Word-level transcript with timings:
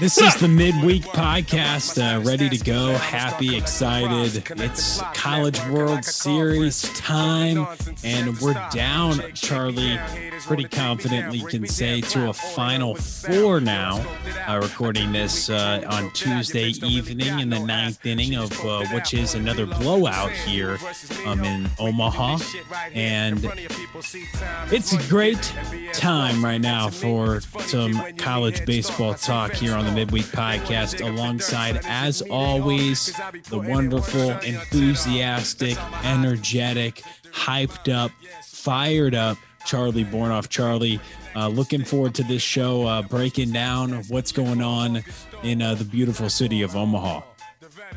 This 0.00 0.18
is 0.18 0.34
the 0.36 0.48
midweek 0.48 1.02
podcast, 1.02 1.98
uh, 1.98 2.20
ready 2.22 2.48
to 2.48 2.58
go, 2.58 2.94
happy, 2.94 3.56
excited. 3.56 4.42
It's 4.60 5.00
College 5.14 5.60
World 5.66 6.04
Series 6.04 6.82
time, 6.94 7.66
and 8.02 8.38
we're 8.40 8.54
down, 8.72 9.20
Charlie, 9.34 10.00
pretty 10.40 10.64
confidently 10.64 11.40
can 11.40 11.66
say, 11.66 12.00
to 12.00 12.30
a 12.30 12.32
Final 12.32 12.94
Four 12.94 13.60
now. 13.60 14.04
Uh, 14.48 14.60
recording 14.62 15.12
this 15.12 15.50
uh, 15.50 15.82
on 15.88 16.10
Tuesday 16.12 16.70
evening 16.82 17.38
in 17.38 17.50
the 17.50 17.60
ninth 17.60 18.04
inning 18.06 18.36
of 18.36 18.52
uh, 18.64 18.84
which 18.86 19.14
is 19.14 19.34
another 19.34 19.66
blowout 19.66 20.30
here 20.32 20.78
um, 21.26 21.44
in 21.44 21.68
Omaha. 21.78 22.38
And 22.94 23.44
it's 24.72 24.92
a 24.92 25.08
great 25.08 25.52
time 25.92 26.44
right 26.44 26.60
now 26.60 26.90
for 26.90 27.40
some 27.40 28.14
college 28.16 28.64
baseball 28.66 29.14
talk 29.14 29.52
here 29.52 29.73
on 29.76 29.84
the 29.84 29.92
Midweek 29.92 30.26
Podcast, 30.26 31.00
alongside, 31.06 31.80
as 31.84 32.22
always, 32.22 33.12
the 33.50 33.58
wonderful, 33.58 34.30
enthusiastic, 34.40 35.76
energetic, 36.04 37.02
hyped 37.32 37.92
up, 37.92 38.10
fired 38.44 39.14
up 39.14 39.36
Charlie 39.66 40.04
Bornoff. 40.04 40.48
Charlie, 40.48 41.00
uh, 41.34 41.48
looking 41.48 41.84
forward 41.84 42.14
to 42.14 42.22
this 42.24 42.42
show, 42.42 42.86
uh, 42.86 43.02
breaking 43.02 43.52
down 43.52 44.02
what's 44.08 44.32
going 44.32 44.62
on 44.62 45.02
in 45.42 45.62
uh, 45.62 45.74
the 45.74 45.84
beautiful 45.84 46.28
city 46.28 46.62
of 46.62 46.76
Omaha. 46.76 47.22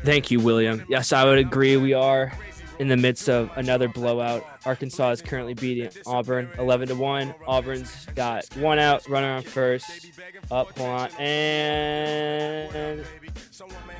Thank 0.04 0.30
you, 0.30 0.40
William. 0.40 0.84
Yes, 0.88 1.12
I 1.12 1.24
would 1.24 1.38
agree. 1.38 1.76
We 1.76 1.92
are 1.92 2.32
in 2.78 2.88
the 2.88 2.96
midst 2.96 3.28
of 3.28 3.50
another 3.56 3.88
blowout. 3.88 4.44
Arkansas 4.64 5.10
is 5.10 5.22
currently 5.22 5.54
beating 5.54 5.90
Auburn 6.06 6.48
11 6.58 6.88
to 6.88 6.94
1. 6.94 7.34
Auburn's 7.46 8.06
got 8.14 8.44
one 8.56 8.78
out, 8.78 9.08
runner 9.08 9.32
on 9.32 9.42
first. 9.42 10.06
Up, 10.50 10.76
hold 10.78 10.88
on. 10.90 11.10
And 11.20 13.04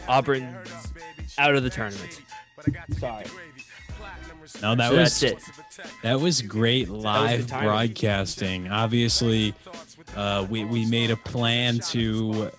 Auburn's 0.09 0.55
out 1.39 1.55
of 1.55 1.63
the 1.63 1.71
tournament. 1.71 2.21
Sorry. 2.99 3.25
No, 4.63 4.75
that 4.75 4.91
So 4.91 4.97
was 4.97 5.23
it. 5.23 5.39
that 6.03 6.21
was 6.21 6.41
great 6.43 6.89
live 6.89 7.47
timing. 7.47 7.69
broadcasting. 7.69 8.69
Obviously, 8.69 9.55
uh, 10.17 10.47
we 10.49 10.65
we 10.65 10.87
made 10.87 11.11
a 11.11 11.17
plan 11.17 11.79
to 11.91 12.51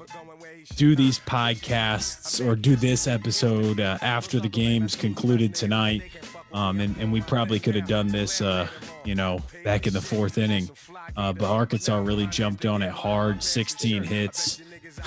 do 0.75 0.95
these 0.95 1.19
podcasts 1.19 2.45
or 2.45 2.55
do 2.55 2.75
this 2.75 3.07
episode 3.07 3.79
uh, 3.79 3.97
after 4.01 4.39
the 4.39 4.49
games 4.49 4.95
concluded 4.95 5.53
tonight. 5.55 6.03
Um, 6.51 6.79
and, 6.79 6.97
and 6.97 7.11
we 7.11 7.21
probably 7.21 7.59
could 7.59 7.75
have 7.75 7.87
done 7.87 8.07
this, 8.07 8.41
uh, 8.41 8.67
you 9.05 9.15
know, 9.15 9.39
back 9.63 9.85
in 9.87 9.93
the 9.93 10.01
fourth 10.01 10.37
inning. 10.37 10.69
Uh, 11.15 11.33
but 11.33 11.45
Arkansas 11.45 11.97
really 11.99 12.27
jumped 12.27 12.65
on 12.65 12.81
it 12.81 12.91
hard 12.91 13.43
16 13.43 14.03
hits 14.03 14.61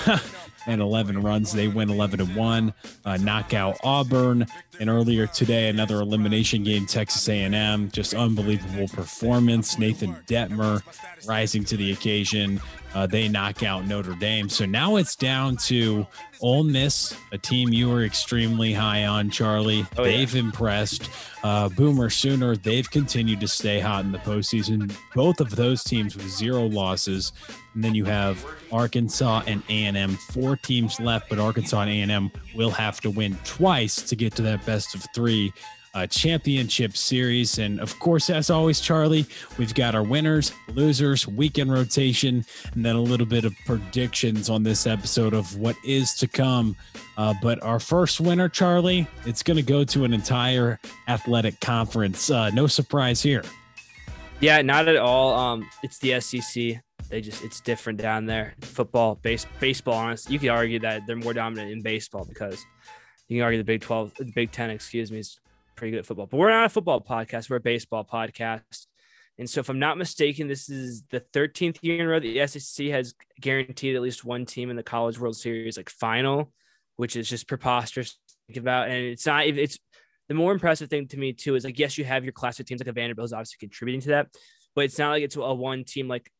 and 0.67 0.81
11 0.81 1.21
runs. 1.21 1.51
They 1.51 1.67
win 1.67 1.89
11 1.89 2.19
to 2.19 2.25
1, 2.25 2.73
uh, 3.05 3.17
knock 3.17 3.53
out 3.53 3.77
Auburn. 3.83 4.45
And 4.79 4.89
earlier 4.89 5.27
today, 5.27 5.69
another 5.69 6.01
elimination 6.01 6.63
game, 6.63 6.85
Texas 6.85 7.27
A&M. 7.27 7.91
Just 7.91 8.13
unbelievable 8.13 8.87
performance. 8.87 9.77
Nathan 9.77 10.15
Dettmer 10.27 10.81
rising 11.27 11.63
to 11.65 11.77
the 11.77 11.91
occasion. 11.91 12.61
Uh, 12.93 13.07
they 13.07 13.27
knock 13.27 13.63
out 13.63 13.85
Notre 13.87 14.13
Dame. 14.15 14.49
So 14.49 14.65
now 14.65 14.97
it's 14.97 15.15
down 15.15 15.57
to 15.57 16.05
Ole 16.41 16.63
Miss, 16.63 17.15
a 17.31 17.37
team 17.37 17.69
you 17.69 17.89
were 17.89 18.03
extremely 18.03 18.73
high 18.73 19.05
on, 19.05 19.29
Charlie. 19.29 19.85
Oh, 19.97 20.03
they've 20.03 20.35
impressed. 20.35 21.09
Uh, 21.43 21.69
Boomer 21.69 22.09
Sooner, 22.09 22.55
they've 22.55 22.89
continued 22.89 23.39
to 23.39 23.47
stay 23.47 23.79
hot 23.79 24.05
in 24.05 24.11
the 24.11 24.19
postseason. 24.19 24.95
Both 25.15 25.39
of 25.39 25.55
those 25.55 25.83
teams 25.83 26.15
with 26.15 26.29
zero 26.29 26.63
losses. 26.65 27.33
And 27.73 27.83
then 27.83 27.95
you 27.95 28.05
have 28.05 28.45
Arkansas 28.71 29.43
and 29.47 29.63
A&M, 29.69 30.15
four 30.31 30.55
teams 30.55 30.99
left, 30.99 31.29
but 31.29 31.39
Arkansas 31.39 31.81
and 31.81 32.11
A&M 32.11 32.31
will 32.55 32.71
have 32.71 33.01
to 33.01 33.09
win 33.09 33.37
twice 33.43 34.01
to 34.03 34.15
get 34.15 34.35
to 34.35 34.41
that 34.43 34.65
best 34.65 34.93
of 34.93 35.05
three 35.15 35.51
uh, 35.93 36.07
championship 36.07 36.97
series. 36.97 37.59
And 37.59 37.79
of 37.79 37.97
course, 37.99 38.29
as 38.29 38.49
always, 38.49 38.79
Charlie, 38.79 39.25
we've 39.57 39.73
got 39.73 39.95
our 39.95 40.03
winners, 40.03 40.51
losers, 40.69 41.27
weekend 41.27 41.71
rotation, 41.71 42.45
and 42.73 42.85
then 42.85 42.95
a 42.95 43.01
little 43.01 43.25
bit 43.25 43.45
of 43.45 43.53
predictions 43.65 44.49
on 44.49 44.63
this 44.63 44.87
episode 44.87 45.33
of 45.33 45.57
what 45.57 45.75
is 45.85 46.13
to 46.15 46.27
come. 46.27 46.75
Uh, 47.17 47.33
but 47.41 47.61
our 47.63 47.79
first 47.79 48.19
winner, 48.19 48.49
Charlie, 48.49 49.07
it's 49.25 49.43
going 49.43 49.57
to 49.57 49.63
go 49.63 49.83
to 49.83 50.03
an 50.03 50.13
entire 50.13 50.79
athletic 51.07 51.59
conference. 51.59 52.29
Uh, 52.29 52.49
no 52.49 52.67
surprise 52.67 53.21
here. 53.21 53.43
Yeah, 54.39 54.61
not 54.61 54.87
at 54.87 54.97
all. 54.97 55.33
Um, 55.35 55.69
it's 55.83 55.99
the 55.99 56.19
SEC. 56.19 56.81
They 57.09 57.21
just 57.21 57.43
it's 57.43 57.61
different 57.61 58.01
down 58.01 58.25
there. 58.25 58.55
Football, 58.61 59.15
base, 59.15 59.45
baseball. 59.59 59.93
Honest, 59.93 60.29
you 60.29 60.39
could 60.39 60.49
argue 60.49 60.79
that 60.79 61.05
they're 61.05 61.15
more 61.15 61.33
dominant 61.33 61.71
in 61.71 61.81
baseball 61.81 62.25
because 62.25 62.65
you 63.27 63.37
can 63.37 63.43
argue 63.43 63.59
the 63.59 63.63
Big 63.63 63.81
Twelve, 63.81 64.13
the 64.15 64.25
Big 64.33 64.51
Ten, 64.51 64.69
excuse 64.69 65.11
me, 65.11 65.19
is 65.19 65.39
pretty 65.75 65.91
good 65.91 65.99
at 65.99 66.05
football. 66.05 66.27
But 66.27 66.37
we're 66.37 66.49
not 66.49 66.65
a 66.65 66.69
football 66.69 67.01
podcast. 67.01 67.49
We're 67.49 67.57
a 67.57 67.61
baseball 67.61 68.05
podcast. 68.05 68.87
And 69.37 69.49
so, 69.49 69.59
if 69.59 69.69
I'm 69.69 69.79
not 69.79 69.97
mistaken, 69.97 70.47
this 70.47 70.69
is 70.69 71.03
the 71.09 71.21
13th 71.33 71.79
year 71.81 71.95
in 71.95 72.05
a 72.05 72.07
row 72.07 72.19
that 72.19 72.21
the 72.21 72.47
SEC 72.47 72.87
has 72.87 73.15
guaranteed 73.41 73.95
at 73.95 74.01
least 74.01 74.23
one 74.23 74.45
team 74.45 74.69
in 74.69 74.75
the 74.75 74.83
College 74.83 75.19
World 75.19 75.35
Series 75.35 75.77
like 75.77 75.89
final, 75.89 76.51
which 76.97 77.15
is 77.15 77.27
just 77.27 77.47
preposterous 77.47 78.11
to 78.11 78.35
think 78.47 78.57
about. 78.57 78.89
And 78.89 79.05
it's 79.05 79.25
not. 79.25 79.45
It's 79.47 79.79
the 80.29 80.35
more 80.35 80.51
impressive 80.51 80.89
thing 80.89 81.07
to 81.09 81.17
me 81.17 81.33
too 81.33 81.55
is 81.55 81.65
like 81.65 81.79
yes, 81.79 81.97
you 81.97 82.05
have 82.05 82.23
your 82.23 82.33
classic 82.33 82.67
teams 82.67 82.79
like 82.79 82.87
a 82.87 82.93
Vanderbilt 82.93 83.25
is 83.25 83.33
obviously 83.33 83.57
contributing 83.59 84.01
to 84.01 84.09
that, 84.09 84.27
but 84.75 84.85
it's 84.85 84.99
not 84.99 85.11
like 85.11 85.23
it's 85.23 85.35
a 85.35 85.53
one 85.53 85.83
team 85.83 86.07
like 86.07 86.31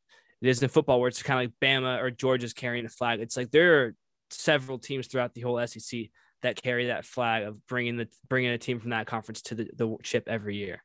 it 0.41 0.49
is 0.49 0.61
in 0.61 0.69
football 0.69 0.99
where 0.99 1.07
it's 1.07 1.23
kind 1.23 1.39
of 1.39 1.51
like 1.51 1.59
Bama 1.61 2.01
or 2.01 2.11
Georgia's 2.11 2.53
carrying 2.53 2.85
a 2.85 2.89
flag. 2.89 3.21
It's 3.21 3.37
like 3.37 3.51
there 3.51 3.83
are 3.83 3.95
several 4.29 4.77
teams 4.77 5.07
throughout 5.07 5.33
the 5.33 5.41
whole 5.41 5.65
SEC 5.65 6.09
that 6.43 6.61
carry 6.61 6.87
that 6.87 7.05
flag 7.05 7.43
of 7.43 7.65
bringing 7.67 7.97
the 7.97 8.07
bringing 8.29 8.51
a 8.51 8.57
team 8.57 8.79
from 8.79 8.91
that 8.91 9.07
conference 9.07 9.41
to 9.41 9.55
the, 9.55 9.69
the 9.75 9.97
chip 10.03 10.27
every 10.27 10.55
year. 10.55 10.83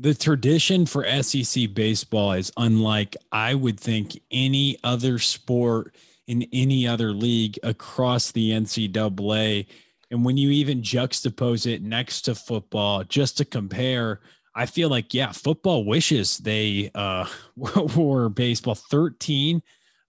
The 0.00 0.14
tradition 0.14 0.86
for 0.86 1.04
SEC 1.22 1.74
baseball 1.74 2.32
is 2.32 2.50
unlike, 2.56 3.16
I 3.30 3.54
would 3.54 3.78
think, 3.78 4.18
any 4.30 4.78
other 4.82 5.18
sport 5.18 5.94
in 6.26 6.46
any 6.54 6.88
other 6.88 7.12
league 7.12 7.58
across 7.62 8.32
the 8.32 8.52
NCAA. 8.52 9.66
And 10.10 10.24
when 10.24 10.38
you 10.38 10.50
even 10.50 10.80
juxtapose 10.80 11.66
it 11.66 11.82
next 11.82 12.22
to 12.22 12.34
football, 12.34 13.04
just 13.04 13.36
to 13.38 13.44
compare, 13.44 14.20
I 14.54 14.64
feel 14.64 14.88
like, 14.88 15.12
yeah, 15.12 15.32
football 15.32 15.84
wishes 15.84 16.38
they 16.38 16.90
uh, 16.94 17.26
were 17.96 18.30
baseball 18.30 18.76
13 18.76 19.60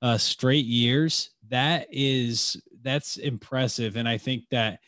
uh, 0.02 0.18
straight 0.18 0.66
years. 0.66 1.32
That 1.50 1.88
is, 1.92 2.62
that's 2.84 3.18
impressive. 3.18 3.96
And 3.96 4.08
I 4.08 4.18
think 4.18 4.44
that 4.52 4.80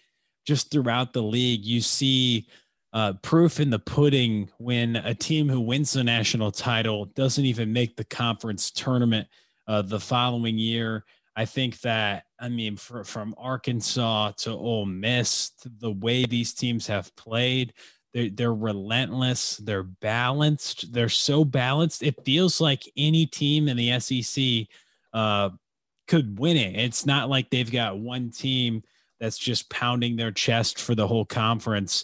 just 0.45 0.71
throughout 0.71 1.13
the 1.13 1.23
league, 1.23 1.65
you 1.65 1.81
see 1.81 2.47
uh, 2.93 3.13
proof 3.21 3.59
in 3.59 3.69
the 3.69 3.79
pudding 3.79 4.49
when 4.57 4.95
a 4.97 5.15
team 5.15 5.49
who 5.49 5.59
wins 5.59 5.93
the 5.93 6.03
national 6.03 6.51
title 6.51 7.05
doesn't 7.05 7.45
even 7.45 7.73
make 7.73 7.95
the 7.95 8.03
conference 8.03 8.69
tournament 8.69 9.27
uh, 9.67 9.81
the 9.81 9.99
following 9.99 10.57
year. 10.57 11.05
I 11.35 11.45
think 11.45 11.79
that, 11.81 12.25
I 12.39 12.49
mean, 12.49 12.77
for, 12.77 13.03
from 13.03 13.33
Arkansas 13.37 14.33
to 14.37 14.51
Ole 14.51 14.85
Miss, 14.85 15.51
the 15.79 15.91
way 15.91 16.25
these 16.25 16.53
teams 16.53 16.85
have 16.85 17.15
played, 17.15 17.73
they're, 18.13 18.29
they're 18.29 18.53
relentless, 18.53 19.57
they're 19.57 19.83
balanced, 19.83 20.93
they're 20.93 21.09
so 21.09 21.43
balanced. 21.43 22.03
It 22.03 22.23
feels 22.23 22.61
like 22.61 22.83
any 22.95 23.25
team 23.25 23.67
in 23.67 23.77
the 23.77 23.99
SEC 23.99 24.67
uh, 25.13 25.49
could 26.07 26.39
win 26.39 26.57
it. 26.57 26.75
It's 26.75 27.05
not 27.05 27.29
like 27.29 27.49
they've 27.49 27.71
got 27.71 27.99
one 27.99 28.31
team 28.31 28.83
that's 29.19 29.37
just 29.37 29.69
pounding 29.69 30.15
their 30.15 30.31
chest 30.31 30.79
for 30.79 30.95
the 30.95 31.07
whole 31.07 31.25
conference. 31.25 32.03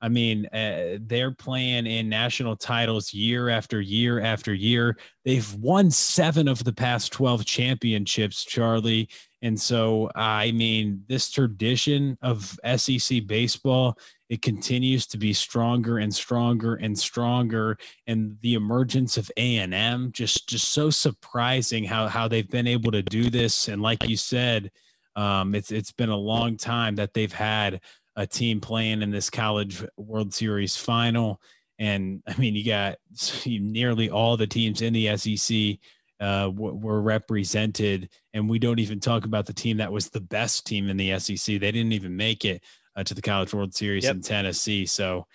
I 0.00 0.08
mean, 0.08 0.46
uh, 0.46 0.98
they're 1.00 1.32
playing 1.32 1.86
in 1.86 2.08
national 2.08 2.56
titles 2.56 3.12
year 3.12 3.48
after 3.48 3.80
year 3.80 4.20
after 4.20 4.54
year. 4.54 4.96
They've 5.24 5.54
won 5.54 5.90
seven 5.90 6.46
of 6.46 6.62
the 6.62 6.72
past 6.72 7.12
12 7.12 7.44
championships, 7.44 8.44
Charlie. 8.44 9.08
And 9.42 9.60
so, 9.60 10.10
I 10.14 10.50
mean, 10.50 11.04
this 11.08 11.30
tradition 11.30 12.18
of 12.22 12.58
SEC 12.76 13.26
baseball, 13.26 13.98
it 14.28 14.42
continues 14.42 15.06
to 15.08 15.18
be 15.18 15.32
stronger 15.32 15.98
and 15.98 16.12
stronger 16.12 16.74
and 16.74 16.98
stronger. 16.98 17.78
And 18.06 18.36
the 18.42 18.54
emergence 18.54 19.16
of 19.16 19.30
A&M, 19.36 20.10
just, 20.12 20.48
just 20.48 20.70
so 20.70 20.90
surprising 20.90 21.84
how, 21.84 22.08
how 22.08 22.26
they've 22.26 22.48
been 22.48 22.66
able 22.66 22.90
to 22.92 23.02
do 23.02 23.30
this. 23.30 23.68
And 23.68 23.80
like 23.80 24.08
you 24.08 24.16
said, 24.16 24.70
um, 25.14 25.54
it's, 25.54 25.70
it's 25.70 25.92
been 25.92 26.10
a 26.10 26.16
long 26.16 26.56
time 26.56 26.96
that 26.96 27.14
they've 27.14 27.32
had 27.32 27.80
a 28.16 28.26
team 28.26 28.60
playing 28.60 29.02
in 29.02 29.12
this 29.12 29.30
college 29.30 29.84
world 29.96 30.34
series 30.34 30.76
final 30.76 31.40
and 31.78 32.20
i 32.26 32.36
mean 32.36 32.54
you 32.54 32.64
got 32.64 32.96
nearly 33.46 34.10
all 34.10 34.36
the 34.36 34.46
teams 34.46 34.82
in 34.82 34.92
the 34.92 35.16
sec 35.16 35.78
uh, 36.20 36.50
were 36.54 37.00
represented 37.00 38.08
and 38.34 38.48
we 38.48 38.58
don't 38.58 38.78
even 38.80 39.00
talk 39.00 39.24
about 39.24 39.46
the 39.46 39.52
team 39.52 39.76
that 39.76 39.92
was 39.92 40.08
the 40.08 40.20
best 40.20 40.66
team 40.66 40.88
in 40.88 40.96
the 40.96 41.16
sec 41.18 41.36
they 41.46 41.70
didn't 41.72 41.92
even 41.92 42.16
make 42.16 42.44
it 42.44 42.62
uh, 42.96 43.04
to 43.04 43.14
the 43.14 43.22
college 43.22 43.54
world 43.54 43.74
series 43.74 44.04
Yep. 44.04 44.14
in 44.16 44.22
tennessee 44.22 44.84
so 44.86 45.26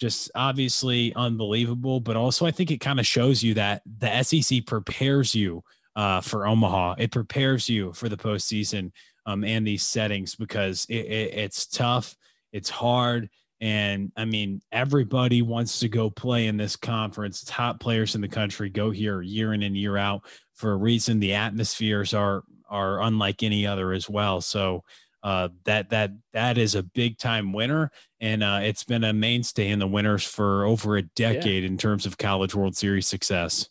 just 0.00 0.30
obviously 0.34 1.14
unbelievable 1.14 2.00
but 2.00 2.16
also 2.16 2.44
i 2.44 2.50
think 2.50 2.70
it 2.70 2.78
kind 2.80 2.98
of 2.98 3.06
shows 3.06 3.42
you 3.42 3.54
that 3.54 3.82
the 3.98 4.22
sec 4.22 4.66
prepares 4.66 5.34
you 5.34 5.62
uh, 5.96 6.20
for 6.20 6.46
Omaha. 6.46 6.94
It 6.98 7.10
prepares 7.10 7.68
you 7.68 7.92
for 7.92 8.08
the 8.08 8.16
postseason 8.16 8.92
um, 9.26 9.44
and 9.44 9.66
these 9.66 9.82
settings 9.82 10.34
because 10.34 10.86
it, 10.88 10.94
it, 11.06 11.34
it's 11.34 11.66
tough, 11.66 12.16
it's 12.52 12.70
hard. 12.70 13.28
And 13.62 14.10
I 14.16 14.24
mean, 14.24 14.60
everybody 14.72 15.40
wants 15.40 15.78
to 15.80 15.88
go 15.88 16.10
play 16.10 16.48
in 16.48 16.56
this 16.56 16.74
conference. 16.74 17.44
Top 17.44 17.78
players 17.78 18.16
in 18.16 18.20
the 18.20 18.26
country 18.26 18.68
go 18.68 18.90
here 18.90 19.22
year 19.22 19.54
in 19.54 19.62
and 19.62 19.76
year 19.76 19.96
out 19.96 20.26
for 20.54 20.72
a 20.72 20.76
reason. 20.76 21.20
The 21.20 21.34
atmospheres 21.34 22.12
are 22.12 22.42
are 22.68 23.00
unlike 23.02 23.44
any 23.44 23.64
other 23.64 23.92
as 23.92 24.10
well. 24.10 24.40
So 24.40 24.82
uh, 25.22 25.50
that 25.64 25.90
that 25.90 26.10
that 26.32 26.58
is 26.58 26.74
a 26.74 26.82
big 26.82 27.18
time 27.18 27.52
winner, 27.52 27.92
and 28.20 28.42
uh, 28.42 28.58
it's 28.64 28.82
been 28.82 29.04
a 29.04 29.12
mainstay 29.12 29.68
in 29.68 29.78
the 29.78 29.86
winners 29.86 30.24
for 30.24 30.64
over 30.64 30.96
a 30.96 31.02
decade 31.02 31.62
yeah. 31.62 31.68
in 31.68 31.78
terms 31.78 32.04
of 32.04 32.18
college 32.18 32.56
World 32.56 32.76
Series 32.76 33.06
success. 33.06 33.68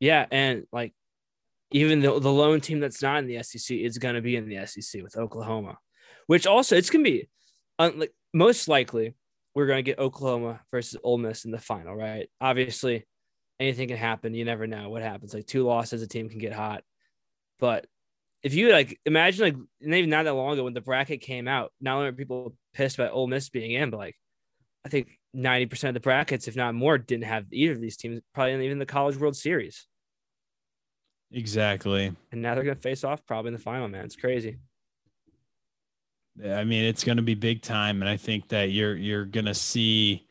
Yeah, 0.00 0.26
and 0.32 0.66
like 0.72 0.92
even 1.70 2.00
the 2.00 2.18
the 2.18 2.32
lone 2.32 2.60
team 2.60 2.80
that's 2.80 3.00
not 3.00 3.18
in 3.18 3.28
the 3.28 3.44
SEC 3.44 3.76
is 3.76 3.98
going 3.98 4.16
to 4.16 4.22
be 4.22 4.34
in 4.34 4.48
the 4.48 4.66
SEC 4.66 5.04
with 5.04 5.16
Oklahoma, 5.16 5.78
which 6.26 6.48
also 6.48 6.74
it's 6.74 6.90
going 6.90 7.04
to 7.04 7.10
be 7.12 7.28
like 7.78 8.12
most 8.34 8.66
likely 8.66 9.14
we're 9.54 9.66
going 9.66 9.78
to 9.78 9.82
get 9.82 9.98
Oklahoma 9.98 10.60
versus 10.70 10.98
Ole 11.02 11.18
Miss 11.18 11.44
in 11.44 11.50
the 11.50 11.58
final, 11.58 11.94
right? 11.94 12.28
Obviously, 12.40 13.06
anything 13.58 13.88
can 13.88 13.96
happen. 13.96 14.34
You 14.34 14.44
never 14.44 14.66
know 14.66 14.88
what 14.88 15.02
happens. 15.02 15.34
Like 15.34 15.46
two 15.46 15.64
losses, 15.64 16.02
a 16.02 16.06
team 16.06 16.28
can 16.28 16.38
get 16.38 16.52
hot. 16.52 16.82
But 17.58 17.86
if 18.42 18.54
you 18.54 18.72
like 18.72 18.98
imagine 19.04 19.44
like 19.44 19.56
maybe 19.80 20.06
not 20.06 20.24
that 20.24 20.34
long 20.34 20.54
ago 20.54 20.64
when 20.64 20.74
the 20.74 20.80
bracket 20.80 21.20
came 21.20 21.46
out, 21.46 21.72
not 21.80 21.96
only 21.96 22.08
are 22.08 22.12
people 22.12 22.54
pissed 22.72 22.98
about 22.98 23.12
Ole 23.12 23.26
Miss 23.26 23.50
being 23.50 23.72
in, 23.72 23.90
but 23.90 23.98
like 23.98 24.16
I 24.84 24.88
think 24.88 25.18
90% 25.36 25.88
of 25.88 25.94
the 25.94 26.00
brackets, 26.00 26.48
if 26.48 26.56
not 26.56 26.74
more, 26.74 26.96
didn't 26.96 27.24
have 27.24 27.46
either 27.52 27.72
of 27.72 27.80
these 27.80 27.96
teams, 27.96 28.20
probably 28.34 28.64
even 28.64 28.78
the 28.78 28.86
College 28.86 29.16
World 29.16 29.36
Series. 29.36 29.86
Exactly. 31.32 32.12
And 32.32 32.42
now 32.42 32.54
they're 32.54 32.64
going 32.64 32.76
to 32.76 32.82
face 32.82 33.04
off 33.04 33.24
probably 33.26 33.48
in 33.48 33.54
the 33.54 33.60
final, 33.60 33.88
man. 33.88 34.04
It's 34.04 34.16
crazy. 34.16 34.56
I 36.44 36.64
mean, 36.64 36.84
it's 36.84 37.04
going 37.04 37.16
to 37.16 37.22
be 37.22 37.34
big 37.34 37.62
time, 37.62 38.02
and 38.02 38.08
I 38.08 38.16
think 38.16 38.48
that 38.48 38.70
you're 38.70 38.96
you're 38.96 39.24
going 39.24 39.46
to 39.46 39.54
see 39.54 40.26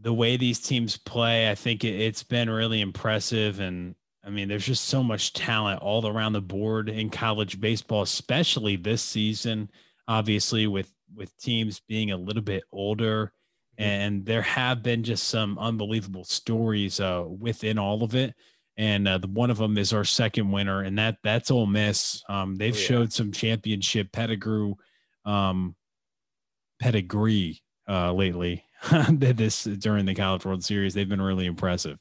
the 0.00 0.12
way 0.12 0.36
these 0.36 0.60
teams 0.60 0.96
play. 0.96 1.50
I 1.50 1.54
think 1.54 1.84
it, 1.84 2.00
it's 2.00 2.22
been 2.22 2.50
really 2.50 2.80
impressive, 2.80 3.60
and 3.60 3.94
I 4.24 4.30
mean, 4.30 4.48
there's 4.48 4.66
just 4.66 4.84
so 4.84 5.02
much 5.02 5.32
talent 5.32 5.82
all 5.82 6.06
around 6.06 6.34
the 6.34 6.40
board 6.40 6.88
in 6.88 7.10
college 7.10 7.60
baseball, 7.60 8.02
especially 8.02 8.76
this 8.76 9.02
season. 9.02 9.70
Obviously, 10.06 10.66
with 10.66 10.92
with 11.14 11.36
teams 11.38 11.80
being 11.80 12.10
a 12.10 12.16
little 12.16 12.42
bit 12.42 12.64
older, 12.70 13.32
mm-hmm. 13.78 13.82
and 13.82 14.26
there 14.26 14.42
have 14.42 14.82
been 14.82 15.02
just 15.02 15.28
some 15.28 15.58
unbelievable 15.58 16.24
stories 16.24 17.00
uh, 17.00 17.24
within 17.26 17.78
all 17.78 18.04
of 18.04 18.14
it 18.14 18.34
and 18.82 19.06
uh, 19.06 19.18
the, 19.18 19.28
one 19.28 19.48
of 19.48 19.58
them 19.58 19.78
is 19.78 19.92
our 19.92 20.02
second 20.02 20.50
winner, 20.50 20.82
and 20.82 20.98
that 20.98 21.18
that's 21.22 21.52
Ole 21.52 21.66
Miss. 21.66 22.24
Um, 22.28 22.56
they've 22.56 22.74
oh, 22.74 22.78
yeah. 22.78 22.84
showed 22.84 23.12
some 23.12 23.30
championship 23.30 24.10
pedigree, 24.10 24.74
um, 25.24 25.76
pedigree 26.80 27.62
uh, 27.88 28.12
lately. 28.12 28.64
this 29.08 29.62
during 29.62 30.04
the 30.04 30.16
College 30.16 30.44
World 30.44 30.64
Series, 30.64 30.94
they've 30.94 31.08
been 31.08 31.22
really 31.22 31.46
impressive. 31.46 31.96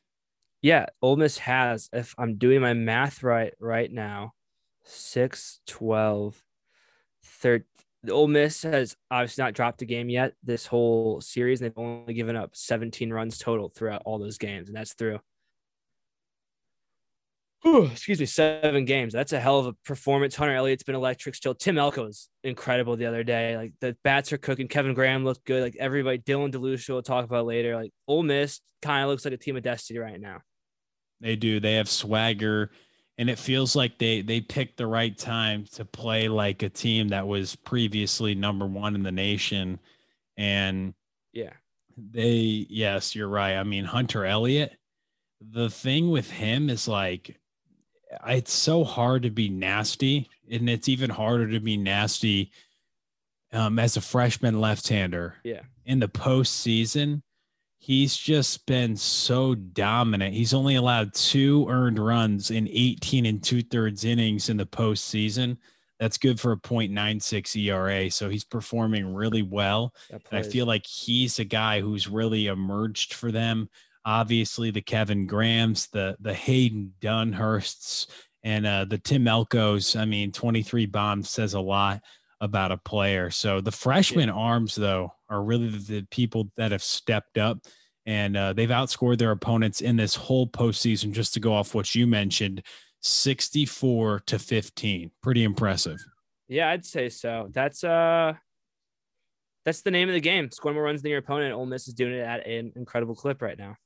Yeah, 0.63 0.87
Ole 1.03 1.17
Miss 1.17 1.37
has, 1.37 1.87
if 1.93 2.15
I'm 2.17 2.37
doing 2.37 2.61
my 2.61 2.73
math 2.73 3.21
right 3.21 3.53
right 3.59 3.91
now, 3.91 4.33
6, 4.85 5.59
12, 5.67 6.43
13. 7.23 7.65
Ole 8.09 8.27
Miss 8.27 8.63
has 8.63 8.95
obviously 9.11 9.43
not 9.43 9.53
dropped 9.53 9.83
a 9.83 9.85
game 9.85 10.09
yet 10.09 10.33
this 10.43 10.65
whole 10.65 11.21
series, 11.21 11.61
and 11.61 11.69
they've 11.69 11.77
only 11.77 12.15
given 12.15 12.35
up 12.35 12.55
17 12.55 13.13
runs 13.13 13.37
total 13.37 13.69
throughout 13.69 14.01
all 14.03 14.17
those 14.17 14.39
games, 14.39 14.67
and 14.67 14.75
that's 14.75 14.93
through 14.93 15.19
whew, 17.61 17.85
excuse 17.85 18.19
me, 18.19 18.25
seven 18.25 18.85
games. 18.85 19.13
That's 19.13 19.33
a 19.33 19.39
hell 19.39 19.59
of 19.59 19.67
a 19.67 19.73
performance. 19.85 20.35
Hunter 20.35 20.55
Elliott's 20.55 20.83
been 20.83 20.95
electric 20.95 21.35
still. 21.35 21.53
Tim 21.53 21.77
Elko 21.77 22.05
was 22.05 22.29
incredible 22.43 22.95
the 22.95 23.05
other 23.05 23.23
day. 23.23 23.55
Like 23.55 23.73
the 23.81 23.95
bats 24.03 24.33
are 24.33 24.37
cooking. 24.37 24.67
Kevin 24.67 24.93
Graham 24.93 25.23
looked 25.23 25.45
good. 25.45 25.61
Like 25.61 25.75
everybody, 25.79 26.17
Dylan 26.19 26.51
DeLucia 26.51 26.89
we'll 26.89 27.03
talk 27.03 27.25
about 27.25 27.45
later. 27.45 27.75
Like 27.75 27.91
Ole 28.07 28.23
Miss 28.23 28.61
kind 28.81 29.03
of 29.03 29.09
looks 29.09 29.25
like 29.25 29.33
a 29.33 29.37
team 29.37 29.57
of 29.57 29.63
destiny 29.63 29.99
right 29.99 30.19
now. 30.19 30.41
They 31.19 31.35
do. 31.35 31.59
They 31.59 31.75
have 31.75 31.89
swagger. 31.89 32.71
And 33.17 33.29
it 33.29 33.37
feels 33.37 33.75
like 33.75 33.99
they 33.99 34.21
they 34.21 34.41
picked 34.41 34.77
the 34.77 34.87
right 34.87 35.15
time 35.15 35.65
to 35.73 35.85
play 35.85 36.27
like 36.27 36.63
a 36.63 36.69
team 36.69 37.09
that 37.09 37.27
was 37.27 37.55
previously 37.55 38.33
number 38.33 38.65
one 38.65 38.95
in 38.95 39.03
the 39.03 39.11
nation. 39.11 39.79
And 40.37 40.95
yeah, 41.31 41.53
they 41.95 42.65
yes, 42.67 43.15
you're 43.15 43.27
right. 43.27 43.57
I 43.57 43.63
mean, 43.63 43.85
Hunter 43.85 44.25
Elliott, 44.25 44.75
the 45.39 45.69
thing 45.69 46.09
with 46.09 46.31
him 46.31 46.69
is 46.69 46.87
like 46.87 47.37
it's 48.27 48.53
so 48.53 48.83
hard 48.83 49.23
to 49.23 49.29
be 49.29 49.49
nasty, 49.49 50.29
and 50.49 50.69
it's 50.69 50.89
even 50.89 51.09
harder 51.09 51.49
to 51.49 51.59
be 51.59 51.77
nasty 51.77 52.51
um, 53.51 53.79
as 53.79 53.97
a 53.97 54.01
freshman 54.01 54.59
left-hander. 54.59 55.35
Yeah. 55.43 55.61
In 55.85 55.99
the 55.99 56.07
postseason, 56.07 57.21
he's 57.77 58.15
just 58.15 58.65
been 58.65 58.95
so 58.95 59.55
dominant. 59.55 60.35
He's 60.35 60.53
only 60.53 60.75
allowed 60.75 61.13
two 61.13 61.67
earned 61.69 61.99
runs 61.99 62.51
in 62.51 62.67
18 62.69 63.25
and 63.25 63.43
two 63.43 63.63
thirds 63.63 64.05
innings 64.05 64.49
in 64.49 64.57
the 64.57 64.65
postseason. 64.65 65.57
That's 65.99 66.17
good 66.17 66.39
for 66.39 66.51
a 66.51 66.57
0.96 66.57 67.55
ERA. 67.55 68.09
So 68.09 68.29
he's 68.29 68.43
performing 68.43 69.13
really 69.13 69.43
well. 69.43 69.93
And 70.11 70.39
I 70.39 70.41
feel 70.41 70.65
like 70.65 70.85
he's 70.85 71.37
a 71.37 71.43
guy 71.43 71.81
who's 71.81 72.07
really 72.07 72.47
emerged 72.47 73.13
for 73.13 73.31
them 73.31 73.69
obviously 74.05 74.71
the 74.71 74.81
Kevin 74.81 75.27
Grahams, 75.27 75.87
the 75.87 76.15
the 76.19 76.33
Hayden 76.33 76.93
Dunhursts, 77.01 78.07
and 78.43 78.65
uh, 78.65 78.85
the 78.85 78.97
Tim 78.97 79.25
Elkos. 79.25 79.99
I 79.99 80.05
mean, 80.05 80.31
23 80.31 80.85
bombs 80.87 81.29
says 81.29 81.53
a 81.53 81.59
lot 81.59 82.01
about 82.39 82.71
a 82.71 82.77
player. 82.77 83.29
So 83.29 83.61
the 83.61 83.71
freshman 83.71 84.29
yeah. 84.29 84.35
arms, 84.35 84.75
though, 84.75 85.13
are 85.29 85.43
really 85.43 85.69
the 85.69 86.07
people 86.09 86.51
that 86.57 86.71
have 86.71 86.83
stepped 86.83 87.37
up 87.37 87.59
and 88.05 88.35
uh, 88.35 88.53
they've 88.53 88.69
outscored 88.69 89.19
their 89.19 89.31
opponents 89.31 89.81
in 89.81 89.95
this 89.95 90.15
whole 90.15 90.47
postseason. 90.47 91.11
Just 91.11 91.33
to 91.35 91.39
go 91.39 91.53
off 91.53 91.75
what 91.75 91.93
you 91.93 92.07
mentioned, 92.07 92.63
64 93.01 94.21
to 94.27 94.39
15, 94.39 95.11
pretty 95.21 95.43
impressive. 95.43 95.99
Yeah, 96.47 96.69
I'd 96.69 96.85
say 96.85 97.09
so. 97.09 97.49
That's 97.51 97.83
uh 97.83 98.33
that's 99.63 99.83
the 99.83 99.91
name 99.91 100.09
of 100.09 100.13
the 100.13 100.21
game. 100.21 100.49
Score 100.51 100.73
more 100.73 100.83
runs 100.83 101.01
than 101.01 101.11
your 101.11 101.19
opponent. 101.19 101.53
Ole 101.53 101.67
Miss 101.67 101.87
is 101.87 101.93
doing 101.93 102.13
it 102.13 102.21
at 102.21 102.47
an 102.47 102.73
incredible 102.75 103.15
clip 103.15 103.41
right 103.41 103.57
now. 103.57 103.77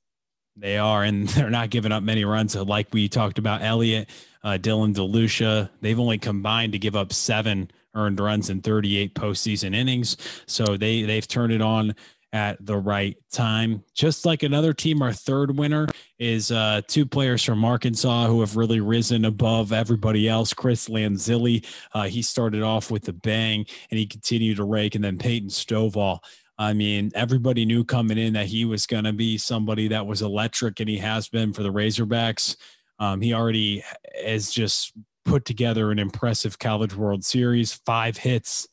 They 0.55 0.77
are, 0.77 1.03
and 1.03 1.27
they're 1.29 1.49
not 1.49 1.69
giving 1.69 1.91
up 1.91 2.03
many 2.03 2.25
runs. 2.25 2.55
Like 2.55 2.87
we 2.93 3.09
talked 3.09 3.37
about, 3.37 3.61
Elliott, 3.61 4.09
uh, 4.43 4.57
Dylan 4.59 4.93
DeLucia, 4.93 5.69
they've 5.81 5.99
only 5.99 6.17
combined 6.17 6.73
to 6.73 6.79
give 6.79 6.95
up 6.95 7.13
seven 7.13 7.71
earned 7.95 8.19
runs 8.19 8.50
in 8.50 8.62
38 8.62 9.15
postseason 9.15 9.74
innings. 9.74 10.17
So 10.45 10.77
they 10.77 11.03
they've 11.03 11.27
turned 11.27 11.53
it 11.53 11.62
on 11.62 11.95
at 12.33 12.63
the 12.65 12.75
right 12.75 13.15
time. 13.31 13.81
Just 13.93 14.25
like 14.25 14.43
another 14.43 14.74
team, 14.74 15.01
our 15.01 15.13
third 15.13 15.57
winner 15.57 15.88
is 16.19 16.51
uh, 16.51 16.81
two 16.85 17.05
players 17.05 17.41
from 17.41 17.63
Arkansas 17.63 18.27
who 18.27 18.41
have 18.41 18.57
really 18.57 18.81
risen 18.81 19.24
above 19.24 19.71
everybody 19.71 20.27
else. 20.27 20.53
Chris 20.53 20.89
Lanzilli, 20.89 21.65
uh, 21.93 22.03
he 22.03 22.21
started 22.21 22.62
off 22.62 22.91
with 22.91 23.07
a 23.07 23.13
bang 23.13 23.65
and 23.89 23.97
he 23.97 24.05
continued 24.05 24.57
to 24.57 24.65
rake, 24.65 24.95
and 24.95 25.03
then 25.03 25.17
Peyton 25.17 25.47
Stovall 25.47 26.19
I 26.57 26.74
mean, 26.74 27.12
everybody 27.15 27.65
knew 27.65 27.83
coming 27.83 28.17
in 28.17 28.33
that 28.33 28.47
he 28.47 28.63
was 28.63 28.85
going 28.85 29.03
to 29.03 29.13
be 29.13 29.38
somebody 29.38 29.89
that 29.89 30.05
was 30.05 30.21
electric, 30.21 30.79
and 30.79 30.89
he 30.89 30.97
has 30.97 31.27
been 31.27 31.53
for 31.53 31.63
the 31.63 31.71
Razorbacks. 31.71 32.55
Um, 32.97 33.19
he 33.19 33.33
already 33.33 33.83
has 34.24 34.51
just 34.51 34.93
put 35.25 35.43
together 35.43 35.91
an 35.91 36.00
impressive 36.00 36.57
College 36.57 36.95
World 36.95 37.25
Series, 37.25 37.74
five 37.85 38.17
hits 38.17 38.67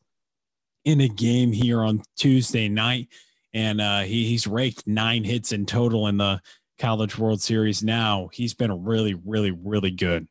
in 0.84 1.00
a 1.00 1.08
game 1.08 1.52
here 1.52 1.82
on 1.82 2.02
Tuesday 2.16 2.68
night, 2.68 3.08
and 3.52 3.80
uh, 3.80 4.00
he, 4.00 4.26
he's 4.26 4.46
raked 4.46 4.86
nine 4.86 5.24
hits 5.24 5.50
in 5.50 5.66
total 5.66 6.06
in 6.06 6.18
the 6.18 6.40
College 6.78 7.18
World 7.18 7.40
Series. 7.40 7.82
Now 7.82 8.28
he's 8.32 8.54
been 8.54 8.84
really, 8.84 9.14
really, 9.14 9.50
really 9.50 9.90
good. 9.90 10.28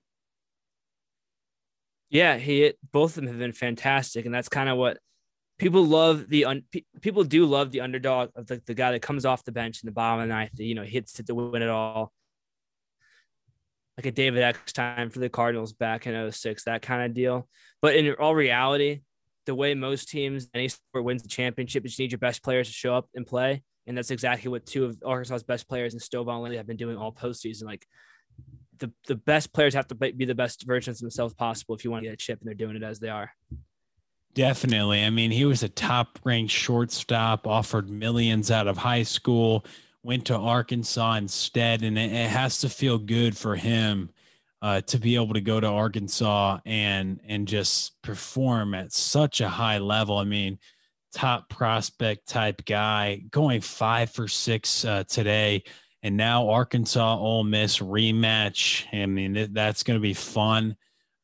Yeah, 2.09 2.37
he 2.37 2.73
both 2.91 3.11
of 3.11 3.15
them 3.15 3.27
have 3.27 3.39
been 3.39 3.53
fantastic, 3.53 4.25
and 4.25 4.33
that's 4.33 4.49
kind 4.49 4.69
of 4.69 4.77
what 4.77 4.99
people 5.61 5.85
love 5.85 6.27
the 6.27 6.45
un, 6.45 6.63
people 7.01 7.23
do 7.23 7.45
love 7.45 7.69
the 7.69 7.81
underdog 7.81 8.31
of 8.35 8.47
the, 8.47 8.59
the 8.65 8.73
guy 8.73 8.91
that 8.91 9.03
comes 9.03 9.25
off 9.25 9.43
the 9.43 9.51
bench 9.51 9.83
in 9.83 9.85
the 9.85 9.91
bottom 9.91 10.19
of 10.19 10.27
the 10.27 10.33
ninth, 10.33 10.59
you 10.59 10.73
know, 10.73 10.83
hits 10.83 11.19
it 11.19 11.27
to 11.27 11.35
win 11.35 11.61
it 11.61 11.69
all. 11.69 12.11
Like 13.95 14.07
a 14.07 14.11
David 14.11 14.41
Eckstein 14.41 15.11
for 15.11 15.19
the 15.19 15.29
Cardinals 15.29 15.71
back 15.71 16.07
in 16.07 16.31
06, 16.31 16.63
that 16.63 16.81
kind 16.81 17.03
of 17.03 17.13
deal. 17.13 17.47
But 17.79 17.95
in 17.95 18.11
all 18.13 18.33
reality, 18.33 19.01
the 19.45 19.53
way 19.53 19.75
most 19.75 20.09
teams, 20.09 20.49
any 20.55 20.67
sport 20.67 21.05
wins 21.05 21.21
the 21.21 21.29
championship, 21.29 21.85
is 21.85 21.99
you 21.99 22.05
need 22.05 22.11
your 22.11 22.17
best 22.17 22.43
players 22.43 22.67
to 22.67 22.73
show 22.73 22.95
up 22.95 23.07
and 23.13 23.27
play. 23.27 23.61
And 23.85 23.95
that's 23.95 24.09
exactly 24.09 24.49
what 24.49 24.65
two 24.65 24.85
of 24.85 24.97
Arkansas's 25.05 25.43
best 25.43 25.69
players 25.69 25.93
in 25.93 25.99
Stovall 25.99 26.43
and 26.45 26.55
have 26.55 26.65
been 26.65 26.77
doing 26.77 26.97
all 26.97 27.11
postseason. 27.11 27.65
Like 27.65 27.85
the, 28.79 28.91
the 29.07 29.15
best 29.15 29.53
players 29.53 29.75
have 29.75 29.87
to 29.89 29.95
be 29.95 30.25
the 30.25 30.33
best 30.33 30.65
versions 30.65 30.97
of 30.97 31.01
themselves 31.01 31.35
possible 31.35 31.75
if 31.75 31.83
you 31.83 31.91
want 31.91 32.03
to 32.03 32.09
get 32.09 32.13
a 32.15 32.17
chip, 32.17 32.39
and 32.39 32.47
they're 32.47 32.55
doing 32.55 32.75
it 32.75 32.83
as 32.83 32.99
they 32.99 33.09
are. 33.09 33.31
Definitely. 34.33 35.03
I 35.03 35.09
mean, 35.09 35.31
he 35.31 35.45
was 35.45 35.61
a 35.61 35.69
top 35.69 36.19
ranked 36.23 36.51
shortstop, 36.51 37.45
offered 37.45 37.89
millions 37.89 38.49
out 38.49 38.67
of 38.67 38.77
high 38.77 39.03
school, 39.03 39.65
went 40.03 40.25
to 40.25 40.35
Arkansas 40.37 41.15
instead. 41.15 41.83
And 41.83 41.97
it, 41.97 42.11
has 42.11 42.59
to 42.61 42.69
feel 42.69 42.97
good 42.97 43.37
for 43.37 43.55
him 43.55 44.09
uh, 44.61 44.81
to 44.81 44.97
be 44.97 45.15
able 45.15 45.33
to 45.33 45.41
go 45.41 45.59
to 45.59 45.67
Arkansas 45.67 46.59
and 46.65 47.19
and 47.27 47.47
just 47.47 48.01
perform 48.01 48.73
at 48.73 48.93
such 48.93 49.41
a 49.41 49.49
high 49.49 49.79
level. 49.79 50.17
I 50.17 50.23
mean, 50.23 50.59
top 51.13 51.49
prospect 51.49 52.27
type 52.27 52.63
guy, 52.65 53.23
going 53.31 53.61
five 53.61 54.11
for 54.11 54.27
six 54.27 54.85
uh, 54.85 55.03
today, 55.05 55.63
and 56.03 56.15
now 56.15 56.49
Arkansas 56.49 57.17
Ole 57.17 57.43
Miss 57.43 57.79
rematch. 57.79 58.85
I 58.93 59.05
mean, 59.07 59.49
that's 59.51 59.83
going 59.83 59.99
to 59.99 60.01
be 60.01 60.13
fun. 60.13 60.75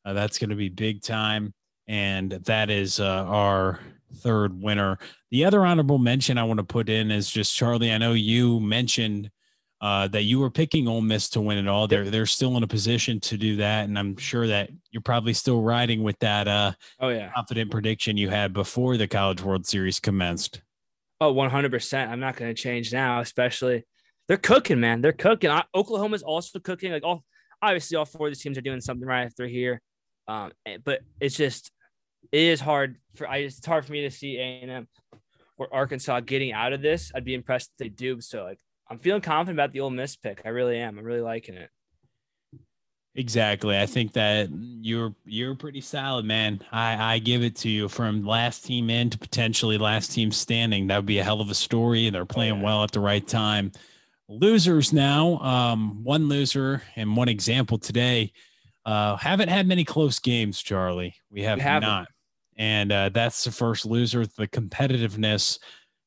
Uh, 0.04 0.12
that's 0.12 0.38
going 0.38 0.50
to 0.50 0.56
be 0.56 0.68
big 0.68 1.02
time, 1.02 1.54
and 1.88 2.32
that 2.32 2.70
is 2.70 3.00
uh, 3.00 3.24
our 3.26 3.80
third 4.16 4.62
winner. 4.62 4.98
The 5.30 5.44
other 5.44 5.64
honorable 5.64 5.98
mention 5.98 6.38
I 6.38 6.44
want 6.44 6.58
to 6.58 6.64
put 6.64 6.88
in 6.88 7.10
is 7.10 7.30
just 7.30 7.56
Charlie. 7.56 7.92
I 7.92 7.98
know 7.98 8.12
you 8.12 8.60
mentioned 8.60 9.30
uh, 9.80 10.08
that 10.08 10.24
you 10.24 10.40
were 10.40 10.50
picking 10.50 10.88
Ole 10.88 11.00
Miss 11.00 11.30
to 11.30 11.40
win 11.40 11.58
it 11.58 11.68
all. 11.68 11.86
They're 11.86 12.10
they're 12.10 12.26
still 12.26 12.56
in 12.56 12.62
a 12.62 12.68
position 12.68 13.20
to 13.20 13.36
do 13.36 13.56
that, 13.56 13.84
and 13.88 13.98
I'm 13.98 14.16
sure 14.16 14.46
that 14.48 14.70
you're 14.90 15.02
probably 15.02 15.32
still 15.32 15.62
riding 15.62 16.02
with 16.02 16.18
that. 16.18 16.48
Uh, 16.48 16.72
oh 17.00 17.08
yeah, 17.08 17.30
confident 17.34 17.70
prediction 17.70 18.16
you 18.16 18.28
had 18.28 18.52
before 18.52 18.96
the 18.96 19.06
College 19.06 19.42
World 19.42 19.66
Series 19.66 20.00
commenced. 20.00 20.62
Oh, 21.20 21.32
100. 21.32 21.70
percent 21.70 22.10
I'm 22.10 22.20
not 22.20 22.36
going 22.36 22.54
to 22.54 22.60
change 22.60 22.92
now, 22.92 23.20
especially 23.20 23.84
they're 24.26 24.36
cooking, 24.36 24.80
man. 24.80 25.00
They're 25.00 25.12
cooking. 25.12 25.50
Oklahoma's 25.74 26.22
also 26.22 26.58
cooking. 26.58 26.92
Like 26.92 27.04
all, 27.04 27.24
obviously, 27.62 27.96
all 27.96 28.04
four 28.04 28.26
of 28.26 28.32
these 28.32 28.42
teams 28.42 28.58
are 28.58 28.62
doing 28.62 28.80
something 28.80 29.06
right 29.06 29.26
if 29.26 29.34
they're 29.34 29.48
here. 29.48 29.80
Um, 30.28 30.52
eh, 30.66 30.76
but 30.84 31.00
it's 31.20 31.36
just 31.36 31.72
it 32.32 32.40
is 32.40 32.60
hard 32.60 32.96
for 33.14 33.28
I. 33.28 33.38
It's 33.38 33.64
hard 33.64 33.84
for 33.84 33.92
me 33.92 34.02
to 34.02 34.10
see 34.10 34.38
A 34.38 34.60
and 34.62 34.70
M 34.70 34.88
or 35.56 35.72
Arkansas 35.72 36.20
getting 36.20 36.52
out 36.52 36.72
of 36.72 36.82
this. 36.82 37.10
I'd 37.14 37.24
be 37.24 37.34
impressed 37.34 37.70
if 37.72 37.78
they 37.78 37.88
do. 37.88 38.20
So 38.20 38.44
like 38.44 38.58
I'm 38.90 38.98
feeling 38.98 39.20
confident 39.20 39.56
about 39.56 39.72
the 39.72 39.80
Ole 39.80 39.90
Miss 39.90 40.16
pick. 40.16 40.42
I 40.44 40.48
really 40.50 40.78
am. 40.78 40.98
I'm 40.98 41.04
really 41.04 41.20
liking 41.20 41.56
it. 41.56 41.70
Exactly. 43.14 43.76
I 43.76 43.86
think 43.86 44.12
that 44.12 44.48
you're 44.52 45.14
you're 45.24 45.56
pretty 45.56 45.80
solid, 45.80 46.24
man. 46.24 46.60
I 46.70 47.14
I 47.14 47.18
give 47.18 47.42
it 47.42 47.56
to 47.56 47.68
you 47.68 47.88
from 47.88 48.24
last 48.24 48.64
team 48.64 48.90
in 48.90 49.10
to 49.10 49.18
potentially 49.18 49.76
last 49.76 50.12
team 50.12 50.30
standing. 50.30 50.86
That 50.86 50.98
would 50.98 51.06
be 51.06 51.18
a 51.18 51.24
hell 51.24 51.40
of 51.40 51.50
a 51.50 51.54
story. 51.54 52.08
They're 52.10 52.24
playing 52.24 52.62
well 52.62 52.84
at 52.84 52.92
the 52.92 53.00
right 53.00 53.26
time. 53.26 53.72
Losers 54.28 54.92
now. 54.92 55.38
Um, 55.38 56.04
one 56.04 56.28
loser 56.28 56.82
and 56.94 57.16
one 57.16 57.28
example 57.28 57.78
today. 57.78 58.32
Uh, 58.88 59.16
haven't 59.16 59.50
had 59.50 59.66
many 59.66 59.84
close 59.84 60.18
games, 60.18 60.62
Charlie. 60.62 61.14
We 61.30 61.42
have 61.42 61.58
not, 61.82 62.08
and 62.56 62.90
uh, 62.90 63.10
that's 63.10 63.44
the 63.44 63.50
first 63.50 63.84
loser. 63.84 64.24
The 64.24 64.48
competitiveness 64.48 65.58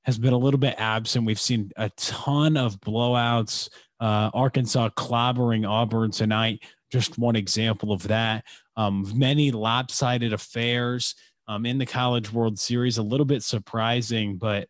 has 0.05 0.17
been 0.17 0.33
a 0.33 0.37
little 0.37 0.59
bit 0.59 0.73
absent. 0.79 1.27
We've 1.27 1.39
seen 1.39 1.71
a 1.77 1.91
ton 1.91 2.57
of 2.57 2.81
blowouts. 2.81 3.69
Uh, 3.99 4.31
Arkansas 4.33 4.89
clobbering 4.97 5.69
Auburn 5.69 6.09
tonight. 6.09 6.63
Just 6.91 7.19
one 7.19 7.35
example 7.35 7.93
of 7.93 8.01
that. 8.07 8.45
Um, 8.75 9.05
many 9.13 9.51
lopsided 9.51 10.33
affairs 10.33 11.13
um, 11.47 11.67
in 11.67 11.77
the 11.77 11.85
College 11.85 12.33
World 12.33 12.57
Series. 12.57 12.97
A 12.97 13.03
little 13.03 13.27
bit 13.27 13.43
surprising, 13.43 14.37
but 14.37 14.67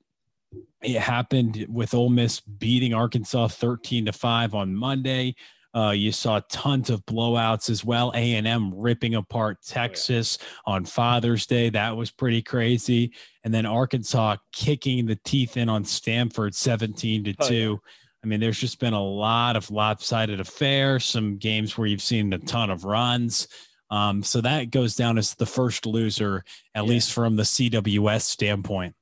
it 0.84 1.00
happened 1.00 1.65
with 1.70 1.94
Ole 1.94 2.10
Miss 2.10 2.41
beating 2.41 2.94
Arkansas 2.94 3.48
13 3.48 4.08
to 4.08 4.12
5 4.12 4.53
on 4.53 4.75
Monday. 4.75 5.34
Uh, 5.74 5.92
you 5.92 6.12
saw 6.12 6.42
tons 6.50 6.90
of 6.90 7.06
blowouts 7.06 7.70
as 7.70 7.86
well. 7.86 8.12
A 8.13 8.36
and 8.36 8.46
M 8.46 8.74
ripping 8.75 9.16
apart 9.16 9.60
Texas 9.66 10.38
oh, 10.42 10.46
yeah. 10.46 10.75
on 10.75 10.86
Father's 10.86 11.46
Day. 11.46 11.70
That 11.70 11.96
was 11.96 12.12
pretty 12.12 12.42
crazy. 12.42 13.13
And 13.44 13.54
then 13.54 13.66
Arkansas 13.66 14.38
kicking 14.51 15.06
the 15.06 15.20
teeth 15.24 15.58
in 15.58 15.70
on 15.70 15.86
Stanford, 15.86 16.54
seventeen 16.54 17.24
to 17.24 17.34
two. 17.34 17.80
I 18.24 18.28
mean, 18.28 18.40
there's 18.40 18.60
just 18.60 18.80
been 18.80 18.94
a 18.94 19.04
lot 19.04 19.56
of 19.56 19.72
lopsided 19.72 20.40
affairs. 20.40 21.06
Some 21.06 21.38
games 21.38 21.78
where 21.78 21.88
you've 21.88 22.04
seen 22.04 22.34
a 22.34 22.38
ton 22.38 22.70
of 22.70 22.84
runs. 22.86 23.48
Um, 23.90 24.24
so 24.24 24.42
that 24.42 24.72
goes 24.72 24.96
down 24.96 25.18
as 25.18 25.36
the 25.36 25.46
first 25.46 25.86
loser, 25.86 26.44
at 26.75 26.86
yeah. 26.86 26.90
least 26.90 27.13
from 27.13 27.36
the 27.36 27.44
CWS 27.44 28.22
standpoint. 28.22 28.96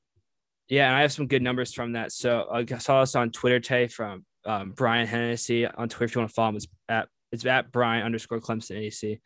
Yeah, 0.68 0.88
and 0.88 0.96
I 0.96 1.02
have 1.02 1.12
some 1.12 1.28
good 1.28 1.42
numbers 1.42 1.74
from 1.74 1.94
that. 1.94 2.12
So 2.12 2.48
I 2.52 2.66
saw 2.78 3.02
this 3.02 3.16
on 3.16 3.32
Twitter 3.32 3.60
today 3.60 3.88
from 3.88 4.26
um, 4.50 4.72
Brian 4.72 5.06
Hennessy 5.06 5.68
on 5.68 5.90
Twitter. 5.90 6.06
If 6.06 6.16
you 6.16 6.22
want 6.22 6.32
to 6.32 6.34
follow 6.34 6.50
him, 6.50 6.56
it's 6.56 6.68
at 6.90 7.08
it's 7.32 7.46
at 7.46 7.72
Brian 7.72 8.04
underscore 8.04 8.40
Clemson 8.40 8.78
AC. 8.78 9.20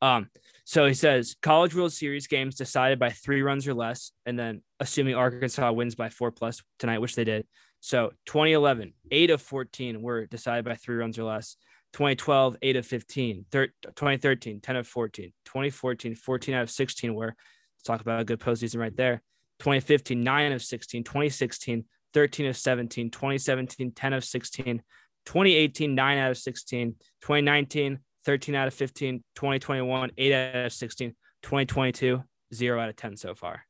Um, 0.00 0.30
so 0.64 0.86
he 0.86 0.94
says 0.94 1.34
College 1.42 1.74
World 1.74 1.92
Series 1.92 2.28
games 2.28 2.54
decided 2.54 3.00
by 3.00 3.10
three 3.10 3.42
runs 3.42 3.66
or 3.66 3.74
less, 3.74 4.12
and 4.24 4.38
then 4.38 4.62
assuming 4.78 5.16
Arkansas 5.16 5.72
wins 5.72 5.96
by 5.96 6.08
four 6.08 6.30
plus 6.30 6.62
tonight, 6.78 7.00
which 7.00 7.16
they 7.16 7.24
did. 7.24 7.44
So 7.80 8.12
2011, 8.26 8.92
eight 9.10 9.30
of 9.30 9.42
14 9.42 10.00
were 10.00 10.26
decided 10.26 10.64
by 10.64 10.76
three 10.76 10.96
runs 10.96 11.18
or 11.18 11.24
less. 11.24 11.56
2012, 11.94 12.58
eight 12.62 12.76
of 12.76 12.86
15. 12.86 13.46
Thir- 13.50 13.72
2013, 13.82 14.60
10 14.60 14.76
of 14.76 14.86
14. 14.86 15.32
2014, 15.46 16.14
14 16.14 16.54
out 16.54 16.62
of 16.62 16.70
16 16.70 17.14
were. 17.14 17.26
Let's 17.26 17.84
talk 17.84 18.00
about 18.00 18.20
a 18.20 18.24
good 18.24 18.40
postseason 18.40 18.78
right 18.78 18.96
there. 18.96 19.22
2015, 19.60 20.22
nine 20.22 20.52
of 20.52 20.62
16. 20.62 21.02
2016, 21.02 21.84
13 22.14 22.46
of 22.46 22.56
17, 22.56 23.10
2017, 23.10 23.92
10 23.92 24.12
of 24.12 24.24
16, 24.24 24.82
2018, 25.26 25.94
9 25.94 26.18
out 26.18 26.30
of 26.30 26.38
16, 26.38 26.94
2019, 27.22 27.98
13 28.24 28.54
out 28.54 28.68
of 28.68 28.74
15, 28.74 29.22
2021, 29.34 30.10
8 30.16 30.32
out 30.32 30.66
of 30.66 30.72
16, 30.72 31.10
2022, 31.42 32.22
0 32.54 32.80
out 32.80 32.88
of 32.88 32.96
10 32.96 33.16
so 33.16 33.34
far. 33.34 33.64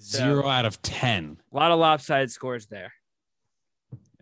Zero 0.00 0.48
out 0.48 0.64
of 0.64 0.82
10. 0.82 1.38
A 1.52 1.56
lot 1.56 1.70
of 1.70 1.78
lopsided 1.78 2.30
scores 2.30 2.66
there. 2.66 2.92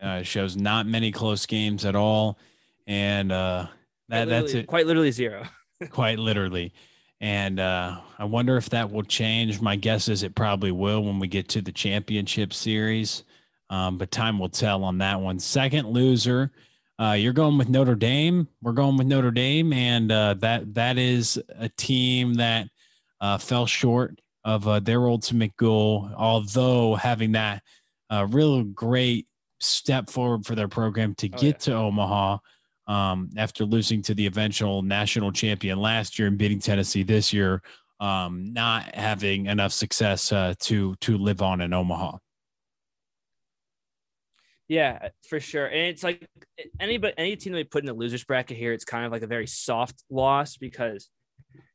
Uh, 0.00 0.22
shows 0.22 0.56
not 0.56 0.86
many 0.86 1.12
close 1.12 1.46
games 1.46 1.84
at 1.84 1.96
all. 1.96 2.38
And 2.86 3.32
uh, 3.32 3.68
that, 4.08 4.28
that's 4.28 4.52
it. 4.52 4.66
Quite 4.66 4.86
literally 4.86 5.12
zero. 5.12 5.44
quite 5.90 6.18
literally. 6.18 6.74
And 7.22 7.60
uh, 7.60 8.00
I 8.18 8.24
wonder 8.24 8.56
if 8.56 8.68
that 8.70 8.90
will 8.90 9.04
change. 9.04 9.60
My 9.60 9.76
guess 9.76 10.08
is 10.08 10.24
it 10.24 10.34
probably 10.34 10.72
will 10.72 11.04
when 11.04 11.20
we 11.20 11.28
get 11.28 11.48
to 11.50 11.62
the 11.62 11.70
championship 11.70 12.52
series. 12.52 13.22
Um, 13.70 13.96
but 13.96 14.10
time 14.10 14.40
will 14.40 14.48
tell 14.48 14.82
on 14.82 14.98
that 14.98 15.20
one. 15.20 15.38
Second 15.38 15.88
loser, 15.88 16.50
uh, 16.98 17.12
you're 17.12 17.32
going 17.32 17.56
with 17.56 17.68
Notre 17.68 17.94
Dame. 17.94 18.48
We're 18.60 18.72
going 18.72 18.96
with 18.96 19.06
Notre 19.06 19.30
Dame, 19.30 19.72
and 19.72 20.10
uh, 20.10 20.34
that 20.40 20.74
that 20.74 20.98
is 20.98 21.40
a 21.58 21.68
team 21.70 22.34
that 22.34 22.66
uh, 23.20 23.38
fell 23.38 23.66
short 23.66 24.20
of 24.44 24.66
uh, 24.66 24.80
their 24.80 25.08
ultimate 25.08 25.56
goal. 25.56 26.10
Although 26.16 26.96
having 26.96 27.32
that 27.32 27.62
uh, 28.10 28.26
real 28.28 28.64
great 28.64 29.28
step 29.60 30.10
forward 30.10 30.44
for 30.44 30.56
their 30.56 30.68
program 30.68 31.14
to 31.14 31.30
oh, 31.32 31.38
get 31.38 31.66
yeah. 31.66 31.72
to 31.72 31.74
Omaha 31.74 32.38
um, 32.86 33.30
after 33.36 33.64
losing 33.64 34.02
to 34.02 34.14
the 34.14 34.26
eventual 34.26 34.82
national 34.82 35.32
champion 35.32 35.78
last 35.78 36.18
year 36.18 36.28
and 36.28 36.38
beating 36.38 36.58
Tennessee 36.58 37.02
this 37.02 37.32
year, 37.32 37.62
um, 38.00 38.52
not 38.52 38.94
having 38.94 39.46
enough 39.46 39.72
success 39.72 40.32
uh, 40.32 40.54
to 40.60 40.94
to 40.96 41.16
live 41.16 41.42
on 41.42 41.60
in 41.60 41.72
Omaha. 41.72 42.18
Yeah, 44.68 45.10
for 45.28 45.38
sure. 45.38 45.66
And 45.66 45.88
it's 45.88 46.02
like 46.02 46.26
anybody, 46.80 47.14
any 47.18 47.36
team 47.36 47.52
that 47.52 47.58
we 47.58 47.64
put 47.64 47.82
in 47.82 47.86
the 47.86 47.92
losers 47.92 48.24
bracket 48.24 48.56
here, 48.56 48.72
it's 48.72 48.84
kind 48.84 49.04
of 49.04 49.12
like 49.12 49.22
a 49.22 49.26
very 49.26 49.46
soft 49.46 50.02
loss 50.08 50.56
because 50.56 51.10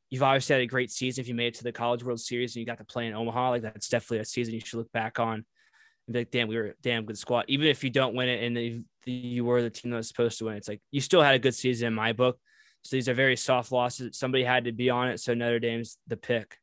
you've 0.09 0.23
obviously 0.23 0.55
had 0.55 0.63
a 0.63 0.67
great 0.67 0.89
season. 0.89 1.21
If 1.21 1.27
you 1.27 1.35
made 1.35 1.47
it 1.47 1.53
to 1.55 1.63
the 1.63 1.71
College 1.71 2.03
World 2.03 2.19
Series 2.19 2.55
and 2.55 2.61
you 2.61 2.65
got 2.65 2.79
to 2.79 2.85
play 2.85 3.07
in 3.07 3.13
Omaha, 3.13 3.49
like 3.51 3.61
that's 3.61 3.87
definitely 3.87 4.19
a 4.19 4.25
season 4.25 4.53
you 4.53 4.61
should 4.61 4.77
look 4.79 4.91
back 4.93 5.19
on 5.19 5.35
and 5.35 6.13
be 6.13 6.19
like, 6.19 6.31
damn, 6.31 6.47
we 6.47 6.57
were 6.57 6.65
a 6.67 6.73
damn 6.81 7.05
good 7.05 7.17
squad. 7.17 7.45
Even 7.47 7.67
if 7.67 7.83
you 7.83 7.89
don't 7.89 8.15
win 8.15 8.29
it 8.29 8.43
and 8.43 8.83
you 9.11 9.45
were 9.45 9.61
the 9.61 9.69
team 9.69 9.91
that 9.91 9.97
was 9.97 10.07
supposed 10.07 10.39
to 10.39 10.45
win, 10.45 10.55
it's 10.55 10.67
like 10.67 10.81
you 10.91 11.01
still 11.01 11.21
had 11.21 11.35
a 11.35 11.39
good 11.39 11.55
season 11.55 11.87
in 11.87 11.93
my 11.93 12.13
book. 12.13 12.39
So 12.83 12.95
these 12.95 13.09
are 13.09 13.13
very 13.13 13.35
soft 13.35 13.71
losses. 13.71 14.17
Somebody 14.17 14.43
had 14.43 14.65
to 14.65 14.71
be 14.71 14.89
on 14.89 15.09
it. 15.09 15.19
So 15.19 15.33
Notre 15.33 15.59
Dame's 15.59 15.97
the 16.07 16.17
pick. 16.17 16.57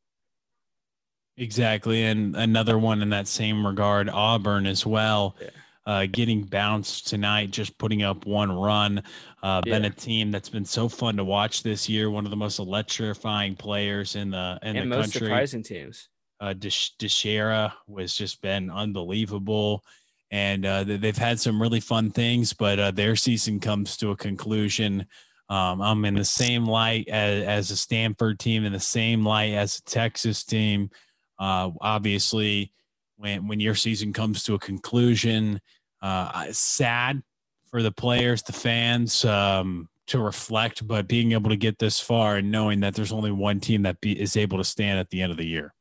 Exactly. 1.37 2.05
And 2.05 2.37
another 2.37 2.79
one 2.79 3.03
in 3.03 3.11
that 3.11 3.27
same 3.29 3.67
regard, 3.67 4.09
Auburn 4.09 4.67
as 4.67 4.87
well. 4.87 5.37
Yeah. 5.41 5.49
Uh, 5.87 6.07
getting 6.11 6.43
bounced 6.43 7.09
tonight, 7.09 7.51
just 7.51 7.77
putting 7.77 8.03
up 8.03 8.25
one 8.25 8.51
run. 8.51 9.03
Uh, 9.43 9.61
yeah. 9.67 9.75
Been 9.75 9.85
a 9.85 9.91
team 9.91 10.31
that's 10.31 10.49
been 10.49 10.65
so 10.65 10.89
fun 10.89 11.19
to 11.19 11.25
watch 11.25 11.63
this 11.63 11.91
year. 11.91 12.09
One 12.09 12.25
of 12.25 12.31
the 12.31 12.37
most 12.37 12.59
electrifying 12.59 13.55
players 13.55 14.17
in 14.17 14.31
the 14.31 14.59
in 14.63 14.77
and 14.77 14.91
the 14.91 14.97
most 14.97 15.13
country. 15.13 15.29
surprising 15.29 15.63
teams. 15.63 16.09
Uh, 16.41 16.55
DiChiara 16.55 17.73
was 17.87 18.15
just 18.15 18.41
been 18.41 18.71
unbelievable, 18.71 19.85
and 20.31 20.66
uh, 20.66 20.85
they've 20.85 21.16
had 21.16 21.38
some 21.38 21.61
really 21.61 21.81
fun 21.81 22.11
things. 22.11 22.52
But 22.52 22.78
uh, 22.78 22.90
their 22.90 23.16
season 23.16 23.61
comes 23.61 23.97
to 23.99 24.11
a 24.11 24.16
conclusion. 24.16 25.07
Um, 25.49 25.81
I'm 25.81 26.04
in 26.04 26.14
the 26.14 26.25
same 26.25 26.66
light 26.66 27.09
as, 27.09 27.45
as 27.45 27.71
a 27.71 27.76
Stanford 27.76 28.38
team, 28.38 28.64
in 28.64 28.73
the 28.73 28.81
same 28.81 29.25
light 29.25 29.52
as 29.52 29.78
a 29.78 29.83
Texas 29.83 30.45
team. 30.45 30.90
Uh, 31.38 31.71
obviously, 31.81 32.73
when 33.16 33.47
when 33.47 33.61
your 33.61 33.75
season 33.75 34.12
comes 34.12 34.43
to 34.45 34.54
a 34.54 34.59
conclusion, 34.59 35.61
uh, 36.02 36.47
sad 36.50 37.23
for 37.71 37.83
the 37.83 37.93
players, 37.93 38.43
the 38.43 38.52
fans. 38.52 39.25
Um, 39.25 39.88
to 40.07 40.19
reflect, 40.19 40.87
but 40.87 41.09
being 41.09 41.33
able 41.33 41.50
to 41.50 41.57
get 41.57 41.78
this 41.78 41.99
far 41.99 42.37
and 42.37 42.50
knowing 42.50 42.81
that 42.81 42.95
there's 42.95 43.12
only 43.12 43.33
one 43.33 43.61
team 43.61 43.83
that 43.83 44.00
be, 44.00 44.21
is 44.21 44.37
able 44.37 44.59
to 44.59 44.64
stand 44.64 44.99
at 44.99 45.09
the 45.11 45.23
end 45.23 45.33
of 45.33 45.38
the 45.38 45.47
year. 45.47 45.73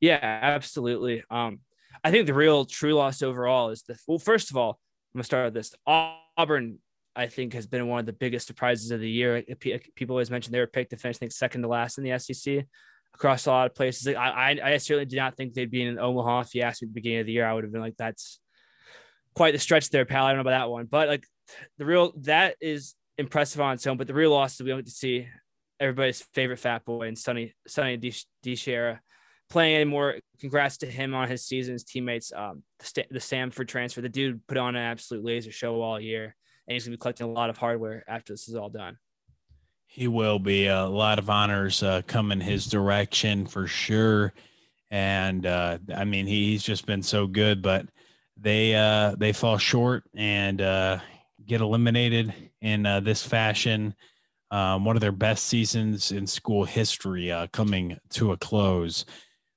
Yeah, 0.00 0.18
absolutely. 0.22 1.22
Um, 1.30 1.60
I 2.02 2.10
think 2.10 2.26
the 2.26 2.34
real 2.34 2.64
true 2.64 2.94
loss 2.94 3.22
overall 3.22 3.70
is 3.70 3.82
the 3.82 3.96
well. 4.06 4.18
First 4.18 4.50
of 4.50 4.56
all, 4.56 4.78
I'm 5.14 5.18
gonna 5.18 5.24
start 5.24 5.46
with 5.46 5.54
this. 5.54 5.74
Auburn. 5.86 6.78
I 7.16 7.26
think 7.26 7.54
has 7.54 7.66
been 7.66 7.88
one 7.88 7.98
of 7.98 8.06
the 8.06 8.12
biggest 8.12 8.46
surprises 8.46 8.92
of 8.92 9.00
the 9.00 9.10
year. 9.10 9.42
People 9.58 10.14
always 10.14 10.30
mention 10.30 10.52
they 10.52 10.60
were 10.60 10.68
picked 10.68 10.90
to 10.90 10.96
finish, 10.96 11.16
I 11.16 11.18
think, 11.18 11.32
second 11.32 11.62
to 11.62 11.68
last 11.68 11.98
in 11.98 12.04
the 12.04 12.16
SEC 12.16 12.64
across 13.14 13.46
a 13.46 13.50
lot 13.50 13.66
of 13.66 13.74
places. 13.74 14.14
I, 14.14 14.14
I, 14.14 14.60
I 14.62 14.76
certainly 14.76 15.06
did 15.06 15.16
not 15.16 15.36
think 15.36 15.52
they'd 15.52 15.70
be 15.70 15.82
in 15.82 15.98
Omaha. 15.98 16.40
If 16.42 16.54
you 16.54 16.62
asked 16.62 16.82
me 16.82 16.86
at 16.86 16.90
the 16.90 16.94
beginning 16.94 17.18
of 17.20 17.26
the 17.26 17.32
year, 17.32 17.46
I 17.46 17.52
would 17.52 17.64
have 17.64 17.72
been 17.72 17.80
like, 17.80 17.96
that's 17.96 18.38
quite 19.34 19.52
the 19.52 19.58
stretch 19.58 19.90
there, 19.90 20.04
pal. 20.04 20.24
I 20.24 20.30
don't 20.30 20.38
know 20.38 20.42
about 20.42 20.58
that 20.58 20.70
one, 20.70 20.86
but 20.86 21.08
like 21.08 21.24
the 21.78 21.84
real 21.84 22.12
that 22.22 22.56
is 22.60 22.94
impressive 23.18 23.60
on 23.60 23.74
its 23.74 23.86
own. 23.86 23.96
But 23.96 24.06
the 24.06 24.14
real 24.14 24.30
loss 24.30 24.54
is 24.54 24.62
we 24.62 24.68
don't 24.68 24.78
get 24.78 24.86
to 24.86 24.92
see 24.92 25.28
everybody's 25.78 26.22
favorite 26.34 26.58
fat 26.58 26.84
boy 26.84 27.08
and 27.08 27.18
Sonny 27.18 27.54
Sonny 27.66 27.98
DiChiara 27.98 28.98
playing 29.50 29.74
anymore. 29.74 30.16
Congrats 30.40 30.78
to 30.78 30.86
him 30.86 31.14
on 31.14 31.28
his 31.28 31.44
season, 31.44 31.74
his 31.74 31.84
teammates. 31.84 32.32
Um, 32.34 32.62
the, 32.78 33.18
Samford 33.18 33.68
transfer, 33.68 34.00
the 34.00 34.08
dude 34.08 34.46
put 34.46 34.56
on 34.56 34.76
an 34.76 34.82
absolute 34.82 35.24
laser 35.24 35.52
show 35.52 35.82
all 35.82 36.00
year, 36.00 36.34
and 36.66 36.74
he's 36.74 36.84
gonna 36.84 36.96
be 36.96 37.00
collecting 37.00 37.26
a 37.26 37.30
lot 37.30 37.50
of 37.50 37.58
hardware 37.58 38.04
after 38.08 38.32
this 38.32 38.48
is 38.48 38.54
all 38.54 38.70
done. 38.70 38.96
He 39.86 40.08
will 40.08 40.38
be 40.38 40.66
a 40.66 40.86
lot 40.86 41.18
of 41.18 41.28
honors 41.28 41.82
uh, 41.82 42.02
coming 42.06 42.40
his 42.40 42.66
direction 42.66 43.44
for 43.44 43.66
sure, 43.66 44.32
and 44.90 45.44
uh, 45.44 45.78
I 45.94 46.04
mean 46.04 46.26
he's 46.26 46.62
just 46.62 46.86
been 46.86 47.02
so 47.02 47.26
good, 47.26 47.60
but 47.60 47.86
they 48.40 48.74
uh, 48.74 49.16
they 49.18 49.32
fall 49.32 49.58
short 49.58 50.04
and 50.14 50.62
uh, 50.62 51.00
get 51.44 51.60
eliminated 51.60 52.32
in 52.62 52.86
uh, 52.86 53.00
this 53.00 53.22
fashion. 53.24 53.94
Um, 54.52 54.84
one 54.84 54.96
of 54.96 55.00
their 55.00 55.12
best 55.12 55.46
seasons 55.46 56.10
in 56.10 56.26
school 56.26 56.64
history 56.64 57.30
uh, 57.30 57.46
coming 57.52 57.98
to 58.10 58.32
a 58.32 58.36
close. 58.36 59.04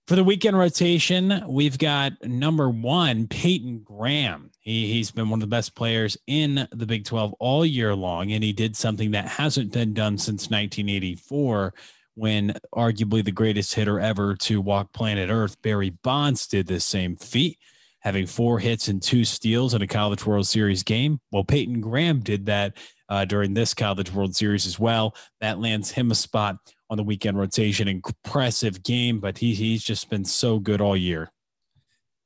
For 0.06 0.18
the 0.18 0.24
weekend 0.26 0.58
rotation, 0.58 1.46
we've 1.48 1.78
got 1.78 2.22
number 2.26 2.70
one, 2.70 3.26
Peyton 3.26 3.84
Graham. 3.86 4.52
He, 4.60 4.92
he's 4.92 5.12
been 5.12 5.30
one 5.30 5.38
of 5.38 5.42
the 5.42 5.56
best 5.56 5.76
players 5.76 6.18
in 6.28 6.68
the 6.74 6.86
Big 6.86 7.06
12 7.06 7.34
all 7.40 7.66
year 7.66 7.96
long, 7.96 8.34
and 8.34 8.44
he 8.44 8.52
did 8.52 8.76
something 8.76 9.12
that 9.12 9.26
hasn't 9.26 9.72
been 9.72 9.94
done 9.94 10.18
since 10.18 10.50
1984 10.50 11.74
when 12.16 12.54
arguably 12.76 13.24
the 13.24 13.32
greatest 13.32 13.76
hitter 13.76 13.98
ever 13.98 14.36
to 14.36 14.60
walk 14.60 14.92
planet 14.92 15.30
Earth, 15.30 15.62
Barry 15.62 15.92
Bonds, 15.92 16.48
did 16.48 16.68
this 16.68 16.84
same 16.84 17.16
feat, 17.16 17.58
having 18.00 18.28
four 18.28 18.60
hits 18.60 18.90
and 18.90 19.02
two 19.02 19.24
steals 19.24 19.74
in 19.74 19.82
a 19.82 19.88
College 19.88 20.26
World 20.26 20.48
Series 20.48 20.84
game. 20.84 21.22
Well, 21.32 21.46
Peyton 21.46 21.80
Graham 21.80 22.20
did 22.20 22.48
that 22.48 22.76
uh, 23.08 23.24
during 23.24 23.54
this 23.54 23.74
College 23.74 24.12
World 24.12 24.36
Series 24.36 24.66
as 24.66 24.78
well. 24.78 25.16
That 25.40 25.60
lands 25.60 25.92
him 25.92 26.12
a 26.12 26.16
spot 26.16 26.58
on 26.94 26.98
the 26.98 27.04
weekend 27.04 27.38
rotation. 27.38 27.88
Impressive 27.88 28.84
game, 28.84 29.20
but 29.20 29.40
he 29.40 29.54
he's 29.56 29.84
just 29.84 30.10
been 30.10 30.24
so 30.24 30.60
good 30.60 30.80
all 30.80 30.96
year. 30.96 31.32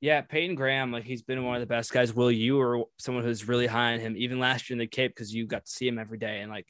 Yeah, 0.02 0.22
Peyton 0.22 0.56
Graham, 0.56 0.92
like 0.92 1.06
he's 1.06 1.24
been 1.24 1.44
one 1.44 1.56
of 1.56 1.62
the 1.62 1.66
best 1.66 1.92
guys. 1.92 2.14
Will 2.14 2.30
you 2.30 2.60
or 2.60 2.86
someone 3.00 3.24
who's 3.24 3.48
really 3.48 3.66
high 3.66 3.94
on 3.94 4.00
him, 4.00 4.16
even 4.18 4.40
last 4.40 4.70
year 4.70 4.76
in 4.76 4.80
the 4.80 4.88
Cape, 4.88 5.16
because 5.16 5.34
you 5.34 5.48
got 5.48 5.66
to 5.66 5.72
see 5.72 5.88
him 5.88 5.98
every 5.98 6.18
day. 6.20 6.42
And 6.42 6.52
like, 6.52 6.68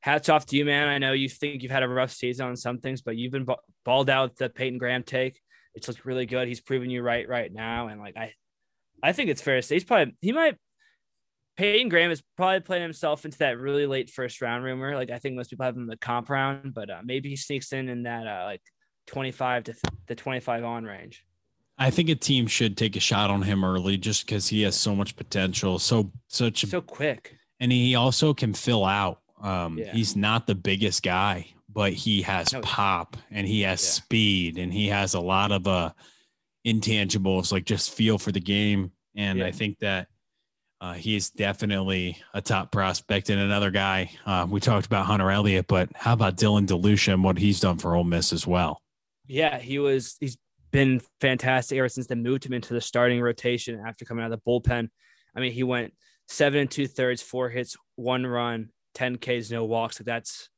hats 0.00 0.28
off 0.28 0.46
to 0.46 0.56
you, 0.56 0.64
man. 0.64 0.88
I 0.88 0.98
know 0.98 1.12
you 1.12 1.28
think 1.28 1.62
you've 1.62 1.70
had 1.70 1.82
a 1.82 1.88
rough 1.88 2.10
season 2.10 2.46
on 2.46 2.56
some 2.56 2.78
things, 2.78 3.02
but 3.02 3.16
you've 3.16 3.32
been 3.32 3.46
balled 3.84 4.10
out 4.10 4.36
the 4.36 4.48
Peyton 4.48 4.78
Graham 4.78 5.02
take. 5.02 5.40
It's 5.74 5.86
looked 5.86 6.04
really 6.04 6.26
good. 6.26 6.48
He's 6.48 6.60
proven 6.60 6.90
you 6.90 7.02
right 7.02 7.28
right 7.28 7.52
now, 7.52 7.88
and 7.88 8.00
like 8.00 8.16
I, 8.16 8.32
I 9.02 9.12
think 9.12 9.30
it's 9.30 9.42
fair 9.42 9.56
to 9.56 9.62
say 9.62 9.76
he's 9.76 9.84
probably 9.84 10.16
he 10.20 10.32
might 10.32 10.56
Peyton 11.60 11.90
Graham 11.90 12.10
is 12.10 12.22
probably 12.38 12.60
playing 12.60 12.82
himself 12.82 13.26
into 13.26 13.36
that 13.38 13.58
really 13.58 13.84
late 13.84 14.08
first 14.08 14.40
round 14.40 14.64
rumor. 14.64 14.94
Like 14.94 15.10
I 15.10 15.18
think 15.18 15.36
most 15.36 15.50
people 15.50 15.66
have 15.66 15.76
him 15.76 15.82
in 15.82 15.88
the 15.88 15.98
comp 15.98 16.30
round, 16.30 16.72
but 16.72 16.88
uh, 16.88 17.02
maybe 17.04 17.28
he 17.28 17.36
sneaks 17.36 17.74
in 17.74 17.90
in 17.90 18.04
that 18.04 18.26
uh, 18.26 18.44
like 18.46 18.62
25 19.08 19.64
to 19.64 19.72
th- 19.74 19.82
the 20.06 20.14
25 20.14 20.64
on 20.64 20.84
range. 20.84 21.22
I 21.76 21.90
think 21.90 22.08
a 22.08 22.14
team 22.14 22.46
should 22.46 22.78
take 22.78 22.96
a 22.96 23.00
shot 23.00 23.28
on 23.28 23.42
him 23.42 23.62
early 23.62 23.98
just 23.98 24.24
because 24.24 24.48
he 24.48 24.62
has 24.62 24.74
so 24.74 24.96
much 24.96 25.16
potential. 25.16 25.78
So 25.78 26.10
such 26.28 26.64
so 26.64 26.80
quick, 26.80 27.36
and 27.60 27.70
he 27.70 27.94
also 27.94 28.32
can 28.32 28.54
fill 28.54 28.86
out. 28.86 29.20
Um, 29.42 29.76
yeah. 29.76 29.92
He's 29.92 30.16
not 30.16 30.46
the 30.46 30.54
biggest 30.54 31.02
guy, 31.02 31.52
but 31.68 31.92
he 31.92 32.22
has 32.22 32.54
no, 32.54 32.62
pop 32.62 33.18
and 33.30 33.46
he 33.46 33.60
has 33.62 33.82
yeah. 33.82 33.90
speed 33.90 34.56
and 34.56 34.72
he 34.72 34.88
has 34.88 35.12
a 35.12 35.20
lot 35.20 35.52
of 35.52 35.66
uh 35.66 35.92
intangibles 36.66 37.52
like 37.52 37.66
just 37.66 37.92
feel 37.92 38.16
for 38.16 38.32
the 38.32 38.40
game. 38.40 38.92
And 39.14 39.40
yeah. 39.40 39.46
I 39.46 39.52
think 39.52 39.78
that 39.80 40.08
uh, 40.80 40.94
he's 40.94 41.30
definitely 41.30 42.22
a 42.32 42.40
top 42.40 42.72
prospect 42.72 43.28
and 43.28 43.38
another 43.38 43.70
guy. 43.70 44.10
Uh, 44.24 44.46
we 44.48 44.60
talked 44.60 44.86
about 44.86 45.06
Hunter 45.06 45.30
Elliott, 45.30 45.66
but 45.66 45.90
how 45.94 46.14
about 46.14 46.36
Dylan 46.36 46.66
DeLucia 46.66 47.12
and 47.14 47.24
what 47.24 47.38
he's 47.38 47.60
done 47.60 47.76
for 47.78 47.94
Ole 47.94 48.04
Miss 48.04 48.32
as 48.32 48.46
well? 48.46 48.80
Yeah, 49.26 49.58
he 49.58 49.78
was. 49.78 50.16
He's 50.20 50.38
been 50.70 51.00
fantastic 51.20 51.78
ever 51.78 51.88
since 51.88 52.06
they 52.06 52.14
moved 52.14 52.46
him 52.46 52.52
into 52.52 52.72
the 52.72 52.80
starting 52.80 53.20
rotation 53.20 53.82
after 53.86 54.04
coming 54.04 54.24
out 54.24 54.32
of 54.32 54.40
the 54.42 54.50
bullpen. 54.50 54.88
I 55.34 55.40
mean, 55.40 55.52
he 55.52 55.62
went 55.62 55.92
seven 56.28 56.60
and 56.60 56.70
two 56.70 56.86
thirds, 56.86 57.20
four 57.20 57.50
hits, 57.50 57.76
one 57.96 58.26
run, 58.26 58.70
ten 58.94 59.18
Ks, 59.18 59.50
no 59.50 59.64
walks. 59.64 60.00
Like 60.00 60.06
that's 60.06 60.48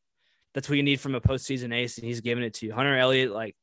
that's 0.55 0.69
what 0.69 0.77
you 0.77 0.83
need 0.83 1.01
from 1.01 1.15
a 1.15 1.21
postseason 1.21 1.75
ace, 1.75 1.99
and 1.99 2.07
he's 2.07 2.21
giving 2.21 2.45
it 2.45 2.55
to 2.55 2.67
you. 2.67 2.73
Hunter 2.73 2.97
Elliott, 2.97 3.33
like 3.33 3.57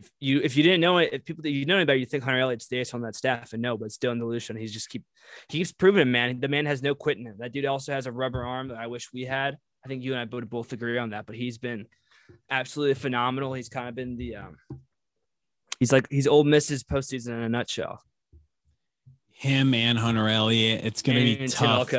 if 0.00 0.10
you 0.20 0.40
if 0.42 0.56
you 0.56 0.62
didn't 0.62 0.80
know 0.80 0.98
it, 0.98 1.10
if 1.12 1.24
people 1.24 1.42
that 1.42 1.50
you 1.50 1.66
know 1.66 1.80
about, 1.80 2.00
you 2.00 2.06
think 2.06 2.24
Hunter 2.24 2.40
Elliott's 2.40 2.68
the 2.68 2.78
ace 2.78 2.94
on 2.94 3.02
that 3.02 3.14
staff, 3.14 3.52
and 3.52 3.62
no, 3.62 3.76
but 3.76 3.92
still 3.92 4.12
in 4.12 4.18
the 4.18 4.24
illusion. 4.24 4.56
He's 4.56 4.72
just 4.72 4.88
keep 4.88 5.04
he 5.48 5.58
keeps 5.58 5.72
proving 5.72 6.02
it, 6.02 6.06
man. 6.06 6.40
The 6.40 6.48
man 6.48 6.66
has 6.66 6.82
no 6.82 6.94
quitting 6.94 7.26
him. 7.26 7.36
That 7.38 7.52
dude 7.52 7.66
also 7.66 7.92
has 7.92 8.06
a 8.06 8.12
rubber 8.12 8.44
arm 8.44 8.68
that 8.68 8.78
I 8.78 8.86
wish 8.86 9.12
we 9.12 9.24
had. 9.24 9.56
I 9.84 9.88
think 9.88 10.02
you 10.02 10.14
and 10.14 10.20
I 10.20 10.34
would 10.34 10.50
both 10.50 10.72
agree 10.72 10.98
on 10.98 11.10
that. 11.10 11.26
But 11.26 11.36
he's 11.36 11.58
been 11.58 11.86
absolutely 12.50 12.94
phenomenal. 12.94 13.52
He's 13.52 13.68
kind 13.68 13.88
of 13.88 13.94
been 13.94 14.16
the 14.16 14.36
um, 14.36 14.56
he's 15.78 15.92
like 15.92 16.06
he's 16.10 16.26
Ole 16.26 16.44
Miss's 16.44 16.82
postseason 16.82 17.28
in 17.28 17.42
a 17.42 17.48
nutshell. 17.48 18.00
Him 19.30 19.72
and 19.72 19.98
Hunter 19.98 20.28
Elliott, 20.28 20.84
it's 20.84 21.00
gonna 21.02 21.20
and 21.20 21.38
be 21.38 21.48
tough. 21.48 21.92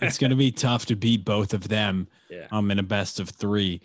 it's 0.00 0.18
gonna 0.18 0.36
be 0.36 0.50
tough 0.52 0.86
to 0.86 0.96
beat 0.96 1.24
both 1.24 1.52
of 1.54 1.68
them. 1.68 2.08
Yeah. 2.30 2.46
Um, 2.50 2.70
in 2.70 2.78
a 2.78 2.82
best 2.82 3.20
of 3.20 3.28
three 3.30 3.80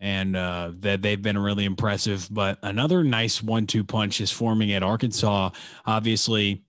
and 0.00 0.34
uh, 0.34 0.72
that 0.80 1.02
they've 1.02 1.20
been 1.20 1.38
really 1.38 1.64
impressive. 1.64 2.26
But 2.30 2.58
another 2.62 3.04
nice 3.04 3.42
one-two 3.42 3.84
punch 3.84 4.20
is 4.20 4.30
forming 4.30 4.72
at 4.72 4.82
Arkansas. 4.82 5.50
Obviously, 5.84 6.64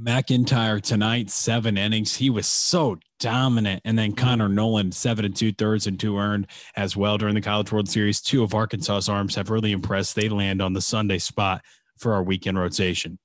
McEntire 0.00 0.80
tonight, 0.80 1.28
seven 1.30 1.76
innings. 1.76 2.16
He 2.16 2.30
was 2.30 2.46
so 2.46 2.98
dominant. 3.18 3.82
And 3.84 3.98
then 3.98 4.12
Connor 4.12 4.48
Noland, 4.48 4.94
seven 4.94 5.24
and 5.24 5.34
two 5.34 5.52
thirds 5.52 5.88
and 5.88 5.98
two 5.98 6.18
earned 6.18 6.46
as 6.76 6.96
well 6.96 7.18
during 7.18 7.34
the 7.34 7.40
College 7.40 7.72
World 7.72 7.88
Series. 7.88 8.20
Two 8.20 8.44
of 8.44 8.54
Arkansas's 8.54 9.08
arms 9.08 9.34
have 9.34 9.50
really 9.50 9.72
impressed. 9.72 10.14
They 10.14 10.28
land 10.28 10.62
on 10.62 10.72
the 10.72 10.80
Sunday 10.80 11.18
spot 11.18 11.64
for 11.96 12.14
our 12.14 12.22
weekend 12.22 12.56
rotation. 12.58 13.18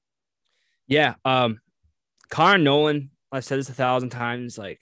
Yeah. 0.88 1.14
Um, 1.24 1.62
Connor 2.30 2.58
Noland, 2.58 3.10
I've 3.32 3.46
said 3.46 3.60
this 3.60 3.70
a 3.70 3.74
thousand 3.74 4.10
times, 4.10 4.58
like 4.58 4.80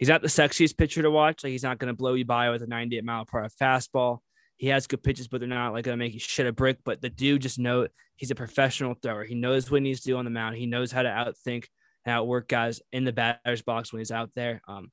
he's 0.00 0.08
not 0.08 0.22
the 0.22 0.28
sexiest 0.28 0.78
pitcher 0.78 1.02
to 1.02 1.10
watch. 1.10 1.44
Like 1.44 1.50
he's 1.50 1.62
not 1.62 1.78
going 1.78 1.92
to 1.92 1.96
blow 1.96 2.14
you 2.14 2.24
by 2.24 2.50
with 2.50 2.62
a 2.62 2.66
98 2.66 3.04
mile 3.04 3.26
per 3.26 3.40
hour 3.40 3.48
fastball. 3.60 4.18
He 4.56 4.68
has 4.68 4.86
good 4.86 5.02
pitches, 5.02 5.28
but 5.28 5.40
they're 5.40 5.48
not 5.48 5.72
like 5.72 5.84
going 5.84 5.96
to 5.96 6.02
make 6.02 6.14
you 6.14 6.18
shit 6.18 6.46
a 6.46 6.52
brick. 6.52 6.78
But 6.84 7.02
the 7.02 7.10
dude 7.10 7.42
just 7.42 7.58
know 7.58 7.86
he's 8.16 8.30
a 8.30 8.34
professional 8.34 8.94
thrower. 8.94 9.24
He 9.24 9.34
knows 9.34 9.70
what 9.70 9.78
he 9.78 9.82
needs 9.82 10.00
to 10.00 10.08
do 10.08 10.16
on 10.16 10.24
the 10.24 10.30
mound. 10.30 10.56
He 10.56 10.66
knows 10.66 10.90
how 10.90 11.02
to 11.02 11.08
outthink 11.08 11.66
and 12.06 12.14
outwork 12.14 12.48
guys 12.48 12.80
in 12.92 13.04
the 13.04 13.12
batter's 13.12 13.62
box 13.62 13.92
when 13.92 14.00
he's 14.00 14.10
out 14.10 14.30
there. 14.34 14.62
Um, 14.66 14.90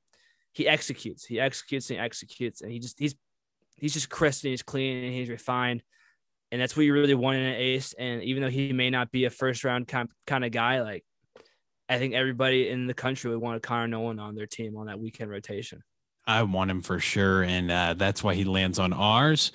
he 0.52 0.68
executes. 0.68 1.24
He 1.24 1.40
executes 1.40 1.88
and 1.90 1.98
he 1.98 2.04
executes, 2.04 2.60
and 2.60 2.70
he 2.70 2.78
just 2.78 2.98
he's 2.98 3.14
he's 3.78 3.94
just 3.94 4.10
crisp 4.10 4.44
and 4.44 4.50
he's 4.50 4.62
clean 4.62 5.04
and 5.04 5.14
he's 5.14 5.30
refined. 5.30 5.82
And 6.50 6.60
that's 6.60 6.76
what 6.76 6.84
you 6.84 6.92
really 6.92 7.14
want 7.14 7.36
in 7.36 7.44
an 7.44 7.54
ace. 7.54 7.94
And 7.98 8.22
even 8.22 8.42
though 8.42 8.50
he 8.50 8.72
may 8.72 8.90
not 8.90 9.10
be 9.10 9.24
a 9.24 9.30
first 9.30 9.64
round 9.64 9.88
kind 9.88 10.10
kind 10.26 10.44
of 10.44 10.50
guy, 10.50 10.82
like 10.82 11.04
I 11.88 11.98
think 11.98 12.14
everybody 12.14 12.68
in 12.68 12.86
the 12.86 12.94
country 12.94 13.30
would 13.30 13.40
want 13.40 13.56
a 13.56 13.60
Connor 13.60 13.88
Noland 13.88 14.20
on 14.20 14.34
their 14.34 14.46
team 14.46 14.76
on 14.76 14.86
that 14.86 15.00
weekend 15.00 15.30
rotation. 15.30 15.82
I 16.26 16.42
want 16.42 16.70
him 16.70 16.82
for 16.82 17.00
sure, 17.00 17.42
and 17.42 17.70
uh, 17.70 17.94
that's 17.94 18.22
why 18.22 18.34
he 18.34 18.44
lands 18.44 18.78
on 18.78 18.92
ours. 18.92 19.50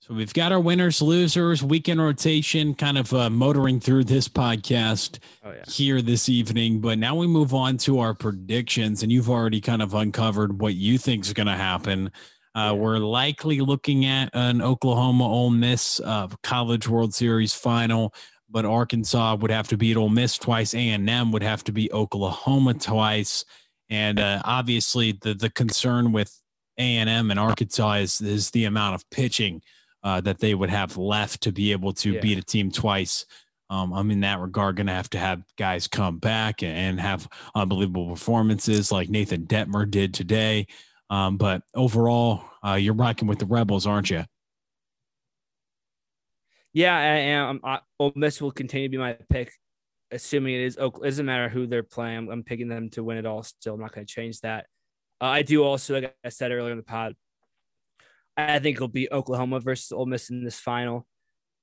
So 0.00 0.14
we've 0.14 0.32
got 0.32 0.50
our 0.50 0.58
winners, 0.58 1.02
losers, 1.02 1.62
weekend 1.62 2.00
rotation, 2.00 2.74
kind 2.74 2.96
of 2.96 3.12
uh, 3.12 3.28
motoring 3.28 3.80
through 3.80 4.04
this 4.04 4.26
podcast 4.26 5.18
oh, 5.44 5.52
yeah. 5.52 5.62
here 5.68 6.00
this 6.00 6.30
evening. 6.30 6.80
But 6.80 6.98
now 6.98 7.14
we 7.14 7.26
move 7.26 7.52
on 7.52 7.76
to 7.78 7.98
our 8.00 8.14
predictions, 8.14 9.02
and 9.02 9.12
you've 9.12 9.28
already 9.28 9.60
kind 9.60 9.82
of 9.82 9.92
uncovered 9.92 10.58
what 10.58 10.74
you 10.74 10.96
think 10.96 11.26
is 11.26 11.34
going 11.34 11.48
to 11.48 11.52
happen. 11.52 12.10
Uh, 12.56 12.60
yeah. 12.60 12.72
We're 12.72 12.98
likely 12.98 13.60
looking 13.60 14.06
at 14.06 14.30
an 14.32 14.62
Oklahoma 14.62 15.24
Ole 15.24 15.50
Miss 15.50 16.00
uh, 16.00 16.28
College 16.42 16.88
World 16.88 17.12
Series 17.12 17.52
final 17.52 18.14
but 18.50 18.64
Arkansas 18.64 19.36
would 19.36 19.50
have 19.50 19.68
to 19.68 19.76
beat 19.76 19.96
Ole 19.96 20.08
Miss 20.08 20.38
twice. 20.38 20.74
A 20.74 20.90
and 20.90 21.08
M 21.08 21.32
would 21.32 21.42
have 21.42 21.64
to 21.64 21.72
beat 21.72 21.92
Oklahoma 21.92 22.74
twice. 22.74 23.44
And 23.88 24.20
uh, 24.20 24.42
obviously, 24.44 25.12
the 25.12 25.34
the 25.34 25.50
concern 25.50 26.12
with 26.12 26.36
A 26.78 26.96
and 26.96 27.08
M 27.08 27.30
and 27.30 27.40
Arkansas 27.40 27.94
is 27.94 28.20
is 28.20 28.50
the 28.50 28.64
amount 28.64 28.94
of 28.94 29.08
pitching 29.10 29.62
uh, 30.02 30.20
that 30.22 30.38
they 30.38 30.54
would 30.54 30.70
have 30.70 30.96
left 30.96 31.42
to 31.42 31.52
be 31.52 31.72
able 31.72 31.92
to 31.94 32.12
yeah. 32.12 32.20
beat 32.20 32.38
a 32.38 32.42
team 32.42 32.70
twice. 32.70 33.26
Um, 33.68 33.92
I'm 33.92 34.10
in 34.10 34.20
that 34.20 34.40
regard 34.40 34.76
going 34.76 34.88
to 34.88 34.92
have 34.92 35.10
to 35.10 35.18
have 35.18 35.44
guys 35.56 35.86
come 35.86 36.18
back 36.18 36.62
and 36.62 37.00
have 37.00 37.28
unbelievable 37.54 38.08
performances 38.08 38.90
like 38.90 39.08
Nathan 39.08 39.46
Dettmer 39.46 39.88
did 39.88 40.12
today. 40.12 40.66
Um, 41.08 41.36
but 41.36 41.62
overall, 41.74 42.44
uh, 42.64 42.74
you're 42.74 42.94
rocking 42.94 43.28
with 43.28 43.38
the 43.38 43.46
Rebels, 43.46 43.86
aren't 43.86 44.10
you? 44.10 44.24
Yeah, 46.72 46.96
I 46.96 47.02
am. 47.02 47.60
I, 47.64 47.80
Ole 47.98 48.12
Miss 48.14 48.40
will 48.40 48.52
continue 48.52 48.88
to 48.88 48.92
be 48.92 48.98
my 48.98 49.16
pick. 49.28 49.52
assuming 50.12 50.54
it 50.54 50.60
is 50.62 50.76
it 50.76 50.92
doesn't 51.02 51.26
matter 51.26 51.48
who 51.48 51.66
they're 51.66 51.82
playing. 51.82 52.30
I'm, 52.30 52.42
picking 52.42 52.68
them 52.68 52.90
to 52.90 53.02
win 53.02 53.18
it 53.18 53.26
all. 53.26 53.42
Still, 53.42 53.74
I'm 53.74 53.80
not 53.80 53.92
going 53.92 54.06
to 54.06 54.12
change 54.12 54.40
that. 54.40 54.66
Uh, 55.20 55.26
I 55.26 55.42
do 55.42 55.64
also, 55.64 55.94
like 55.94 56.14
I 56.24 56.28
said 56.28 56.52
earlier 56.52 56.70
in 56.70 56.78
the 56.78 56.82
pod, 56.82 57.14
I 58.36 58.58
think 58.58 58.76
it'll 58.76 58.88
be 58.88 59.12
Oklahoma 59.12 59.60
versus 59.60 59.92
Ole 59.92 60.06
Miss 60.06 60.30
in 60.30 60.44
this 60.44 60.58
final. 60.58 61.06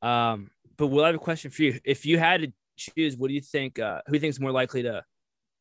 Um, 0.01 0.51
but 0.77 0.87
we'll 0.87 1.05
have 1.05 1.15
a 1.15 1.19
question 1.19 1.51
for 1.51 1.63
you. 1.63 1.79
If 1.83 2.05
you 2.05 2.19
had 2.19 2.41
to 2.41 2.53
choose, 2.77 3.17
what 3.17 3.29
do 3.29 3.33
you 3.33 3.41
think? 3.41 3.79
Uh, 3.79 4.01
who 4.05 4.11
do 4.11 4.17
you 4.17 4.19
think 4.19 4.31
is 4.31 4.39
more 4.39 4.51
likely 4.51 4.83
to 4.83 5.03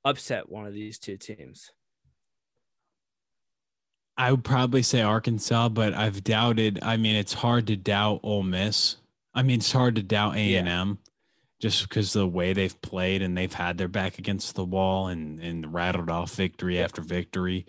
upset 0.04 0.48
one 0.48 0.66
of 0.66 0.74
these 0.74 0.98
two 0.98 1.16
teams? 1.16 1.70
I 4.18 4.30
would 4.30 4.44
probably 4.44 4.82
say 4.82 5.02
Arkansas, 5.02 5.68
but 5.70 5.94
I've 5.94 6.24
doubted. 6.24 6.78
I 6.82 6.96
mean, 6.96 7.16
it's 7.16 7.34
hard 7.34 7.66
to 7.68 7.76
doubt 7.76 8.20
Ole 8.22 8.42
Miss. 8.42 8.96
I 9.36 9.42
mean, 9.42 9.58
it's 9.58 9.70
hard 9.70 9.96
to 9.96 10.02
doubt 10.02 10.36
A 10.36 10.54
and 10.56 10.66
M, 10.66 10.98
just 11.60 11.86
because 11.86 12.14
the 12.14 12.26
way 12.26 12.54
they've 12.54 12.80
played 12.80 13.20
and 13.20 13.36
they've 13.36 13.52
had 13.52 13.76
their 13.76 13.86
back 13.86 14.18
against 14.18 14.54
the 14.54 14.64
wall 14.64 15.08
and 15.08 15.40
and 15.40 15.72
rattled 15.72 16.10
off 16.10 16.34
victory 16.34 16.80
after 16.80 17.02
victory, 17.02 17.66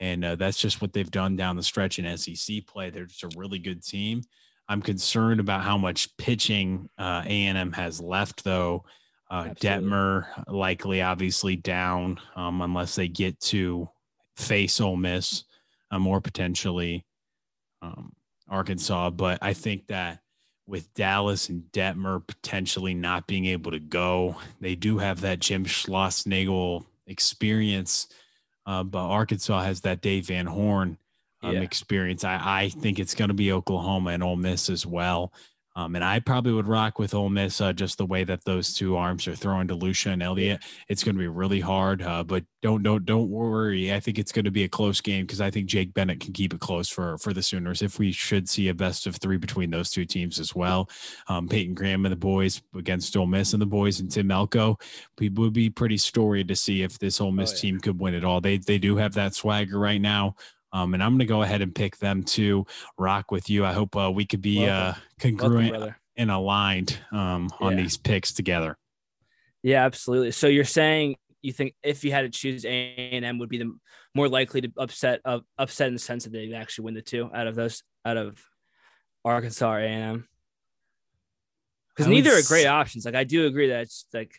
and 0.00 0.24
uh, 0.24 0.36
that's 0.36 0.58
just 0.58 0.80
what 0.80 0.94
they've 0.94 1.10
done 1.10 1.36
down 1.36 1.56
the 1.56 1.62
stretch 1.62 1.98
in 1.98 2.16
SEC 2.16 2.66
play. 2.66 2.88
They're 2.88 3.04
just 3.04 3.24
a 3.24 3.30
really 3.36 3.58
good 3.58 3.84
team. 3.84 4.22
I'm 4.68 4.80
concerned 4.80 5.38
about 5.38 5.62
how 5.62 5.76
much 5.76 6.16
pitching 6.16 6.88
uh, 6.96 7.22
A 7.26 7.44
and 7.44 7.58
M 7.58 7.72
has 7.72 8.00
left, 8.00 8.42
though. 8.42 8.84
Uh, 9.30 9.48
Dettmer 9.60 10.26
likely, 10.48 11.02
obviously 11.02 11.56
down 11.56 12.18
um, 12.36 12.60
unless 12.62 12.94
they 12.94 13.08
get 13.08 13.38
to 13.40 13.88
face 14.36 14.80
Ole 14.80 14.96
Miss 14.96 15.44
um, 15.90 16.06
or 16.06 16.20
potentially 16.20 17.06
um, 17.82 18.12
Arkansas. 18.48 19.10
But 19.10 19.38
I 19.42 19.52
think 19.54 19.86
that 19.88 20.20
with 20.66 20.92
Dallas 20.94 21.48
and 21.48 21.64
Dettmer 21.72 22.26
potentially 22.26 22.94
not 22.94 23.26
being 23.26 23.46
able 23.46 23.72
to 23.72 23.80
go, 23.80 24.36
they 24.60 24.74
do 24.74 24.98
have 24.98 25.20
that 25.22 25.40
Jim 25.40 25.64
Schlossnagle 25.64 26.84
experience. 27.06 28.08
Uh, 28.64 28.82
but 28.84 29.04
Arkansas 29.04 29.62
has 29.62 29.80
that 29.80 30.00
Dave 30.00 30.26
Van 30.26 30.46
Horn 30.46 30.98
um, 31.42 31.54
yeah. 31.54 31.60
experience. 31.60 32.24
I, 32.24 32.40
I 32.42 32.68
think 32.68 32.98
it's 32.98 33.14
going 33.14 33.28
to 33.28 33.34
be 33.34 33.52
Oklahoma 33.52 34.10
and 34.10 34.22
Ole 34.22 34.36
Miss 34.36 34.70
as 34.70 34.86
well. 34.86 35.32
Um, 35.74 35.94
and 35.94 36.04
I 36.04 36.20
probably 36.20 36.52
would 36.52 36.68
rock 36.68 36.98
with 36.98 37.14
Ole 37.14 37.30
Miss 37.30 37.60
uh, 37.60 37.72
just 37.72 37.96
the 37.96 38.06
way 38.06 38.24
that 38.24 38.44
those 38.44 38.74
two 38.74 38.96
arms 38.96 39.26
are 39.26 39.34
throwing 39.34 39.68
DeLucia 39.68 40.12
and 40.12 40.22
Elliott. 40.22 40.60
It's 40.88 41.02
going 41.02 41.14
to 41.14 41.18
be 41.18 41.28
really 41.28 41.60
hard, 41.60 42.02
uh, 42.02 42.24
but 42.24 42.44
don't 42.60 42.82
don't 42.82 43.06
don't 43.06 43.30
worry. 43.30 43.92
I 43.92 44.00
think 44.00 44.18
it's 44.18 44.32
going 44.32 44.44
to 44.44 44.50
be 44.50 44.64
a 44.64 44.68
close 44.68 45.00
game 45.00 45.24
because 45.24 45.40
I 45.40 45.50
think 45.50 45.66
Jake 45.66 45.94
Bennett 45.94 46.20
can 46.20 46.32
keep 46.32 46.52
it 46.52 46.60
close 46.60 46.88
for 46.88 47.16
for 47.18 47.32
the 47.32 47.42
Sooners. 47.42 47.80
If 47.80 47.98
we 47.98 48.12
should 48.12 48.48
see 48.48 48.68
a 48.68 48.74
best 48.74 49.06
of 49.06 49.16
three 49.16 49.38
between 49.38 49.70
those 49.70 49.90
two 49.90 50.04
teams 50.04 50.38
as 50.38 50.54
well, 50.54 50.90
um, 51.28 51.48
Peyton 51.48 51.74
Graham 51.74 52.04
and 52.04 52.12
the 52.12 52.16
boys 52.16 52.60
against 52.76 53.16
Ole 53.16 53.26
Miss 53.26 53.54
and 53.54 53.62
the 53.62 53.66
boys 53.66 54.00
and 54.00 54.10
Tim 54.10 54.30
Elko, 54.30 54.78
we 55.18 55.30
would 55.30 55.54
be 55.54 55.70
pretty 55.70 55.96
storied 55.96 56.48
to 56.48 56.56
see 56.56 56.82
if 56.82 56.98
this 56.98 57.20
Ole 57.20 57.32
Miss 57.32 57.52
oh, 57.52 57.54
yeah. 57.54 57.60
team 57.60 57.80
could 57.80 57.98
win 57.98 58.14
it 58.14 58.24
all. 58.24 58.42
They 58.42 58.58
they 58.58 58.78
do 58.78 58.96
have 58.96 59.14
that 59.14 59.34
swagger 59.34 59.78
right 59.78 60.00
now. 60.00 60.36
Um, 60.72 60.94
and 60.94 61.02
I'm 61.02 61.10
going 61.10 61.20
to 61.20 61.26
go 61.26 61.42
ahead 61.42 61.60
and 61.60 61.74
pick 61.74 61.98
them 61.98 62.22
to 62.24 62.66
rock 62.96 63.30
with 63.30 63.50
you. 63.50 63.64
I 63.64 63.72
hope 63.72 63.96
uh, 63.96 64.10
we 64.10 64.24
could 64.24 64.40
be 64.40 64.66
uh, 64.66 64.94
congruent 65.20 65.72
Welcome, 65.72 65.94
and 66.16 66.30
aligned 66.30 66.98
um, 67.12 67.50
on 67.60 67.72
yeah. 67.72 67.82
these 67.82 67.96
picks 67.96 68.32
together. 68.32 68.76
Yeah, 69.62 69.84
absolutely. 69.84 70.32
So 70.32 70.46
you're 70.46 70.64
saying 70.64 71.16
you 71.42 71.52
think 71.52 71.74
if 71.82 72.04
you 72.04 72.12
had 72.12 72.22
to 72.22 72.30
choose 72.30 72.64
A 72.64 73.10
and 73.12 73.24
M 73.24 73.38
would 73.38 73.48
be 73.48 73.58
the 73.58 73.76
more 74.14 74.28
likely 74.28 74.60
to 74.62 74.72
upset 74.76 75.20
uh, 75.24 75.40
upset 75.58 75.88
in 75.88 75.94
the 75.94 76.00
sense 76.00 76.24
that 76.24 76.32
they 76.32 76.52
actually 76.54 76.86
win 76.86 76.94
the 76.94 77.02
two 77.02 77.30
out 77.34 77.46
of 77.46 77.54
those 77.54 77.82
out 78.04 78.16
of 78.16 78.42
Arkansas 79.24 79.72
or 79.72 79.78
A 79.78 79.86
and 79.86 80.02
M 80.02 80.28
because 81.94 82.08
neither 82.08 82.32
are 82.32 82.42
great 82.42 82.66
options. 82.66 83.04
Like 83.04 83.14
I 83.14 83.24
do 83.24 83.46
agree 83.46 83.68
that 83.68 83.82
it's 83.82 84.06
like 84.12 84.34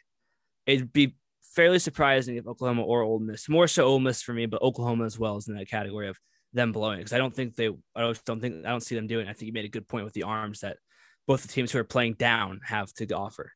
it'd 0.65 0.91
be 0.91 1.15
fairly 1.55 1.79
surprising 1.79 2.35
if 2.35 2.47
Oklahoma 2.47 2.83
or 2.83 3.01
Ole 3.01 3.19
Miss, 3.19 3.49
more 3.49 3.67
so 3.67 3.85
Ole 3.85 3.99
Miss 3.99 4.21
for 4.21 4.33
me, 4.33 4.45
but 4.45 4.61
Oklahoma 4.61 5.05
as 5.05 5.17
well 5.17 5.37
is 5.37 5.47
in 5.47 5.55
that 5.55 5.69
category 5.69 6.07
of 6.07 6.17
them 6.53 6.71
blowing 6.71 6.99
because 6.99 7.13
I 7.13 7.17
don't 7.17 7.33
think 7.33 7.55
they, 7.55 7.69
I 7.95 8.01
don't 8.01 8.41
think, 8.41 8.65
I 8.65 8.69
don't 8.69 8.83
see 8.83 8.95
them 8.95 9.07
doing. 9.07 9.27
I 9.27 9.33
think 9.33 9.47
you 9.47 9.53
made 9.53 9.65
a 9.65 9.69
good 9.69 9.87
point 9.87 10.05
with 10.05 10.13
the 10.13 10.23
arms 10.23 10.61
that 10.61 10.77
both 11.27 11.41
the 11.41 11.47
teams 11.47 11.71
who 11.71 11.79
are 11.79 11.83
playing 11.83 12.13
down 12.13 12.61
have 12.65 12.93
to 12.93 13.07
offer. 13.13 13.51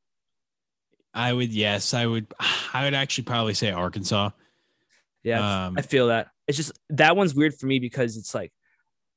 I 1.13 1.33
would, 1.33 1.51
yes, 1.51 1.93
I 1.93 2.05
would, 2.05 2.27
I 2.73 2.83
would 2.83 2.93
actually 2.93 3.25
probably 3.25 3.53
say 3.53 3.71
Arkansas. 3.71 4.31
Yeah, 5.23 5.65
um, 5.67 5.75
I 5.77 5.81
feel 5.81 6.07
that. 6.07 6.29
It's 6.47 6.57
just 6.57 6.71
that 6.91 7.17
one's 7.17 7.35
weird 7.35 7.55
for 7.55 7.65
me 7.65 7.79
because 7.79 8.15
it's 8.15 8.33
like 8.33 8.53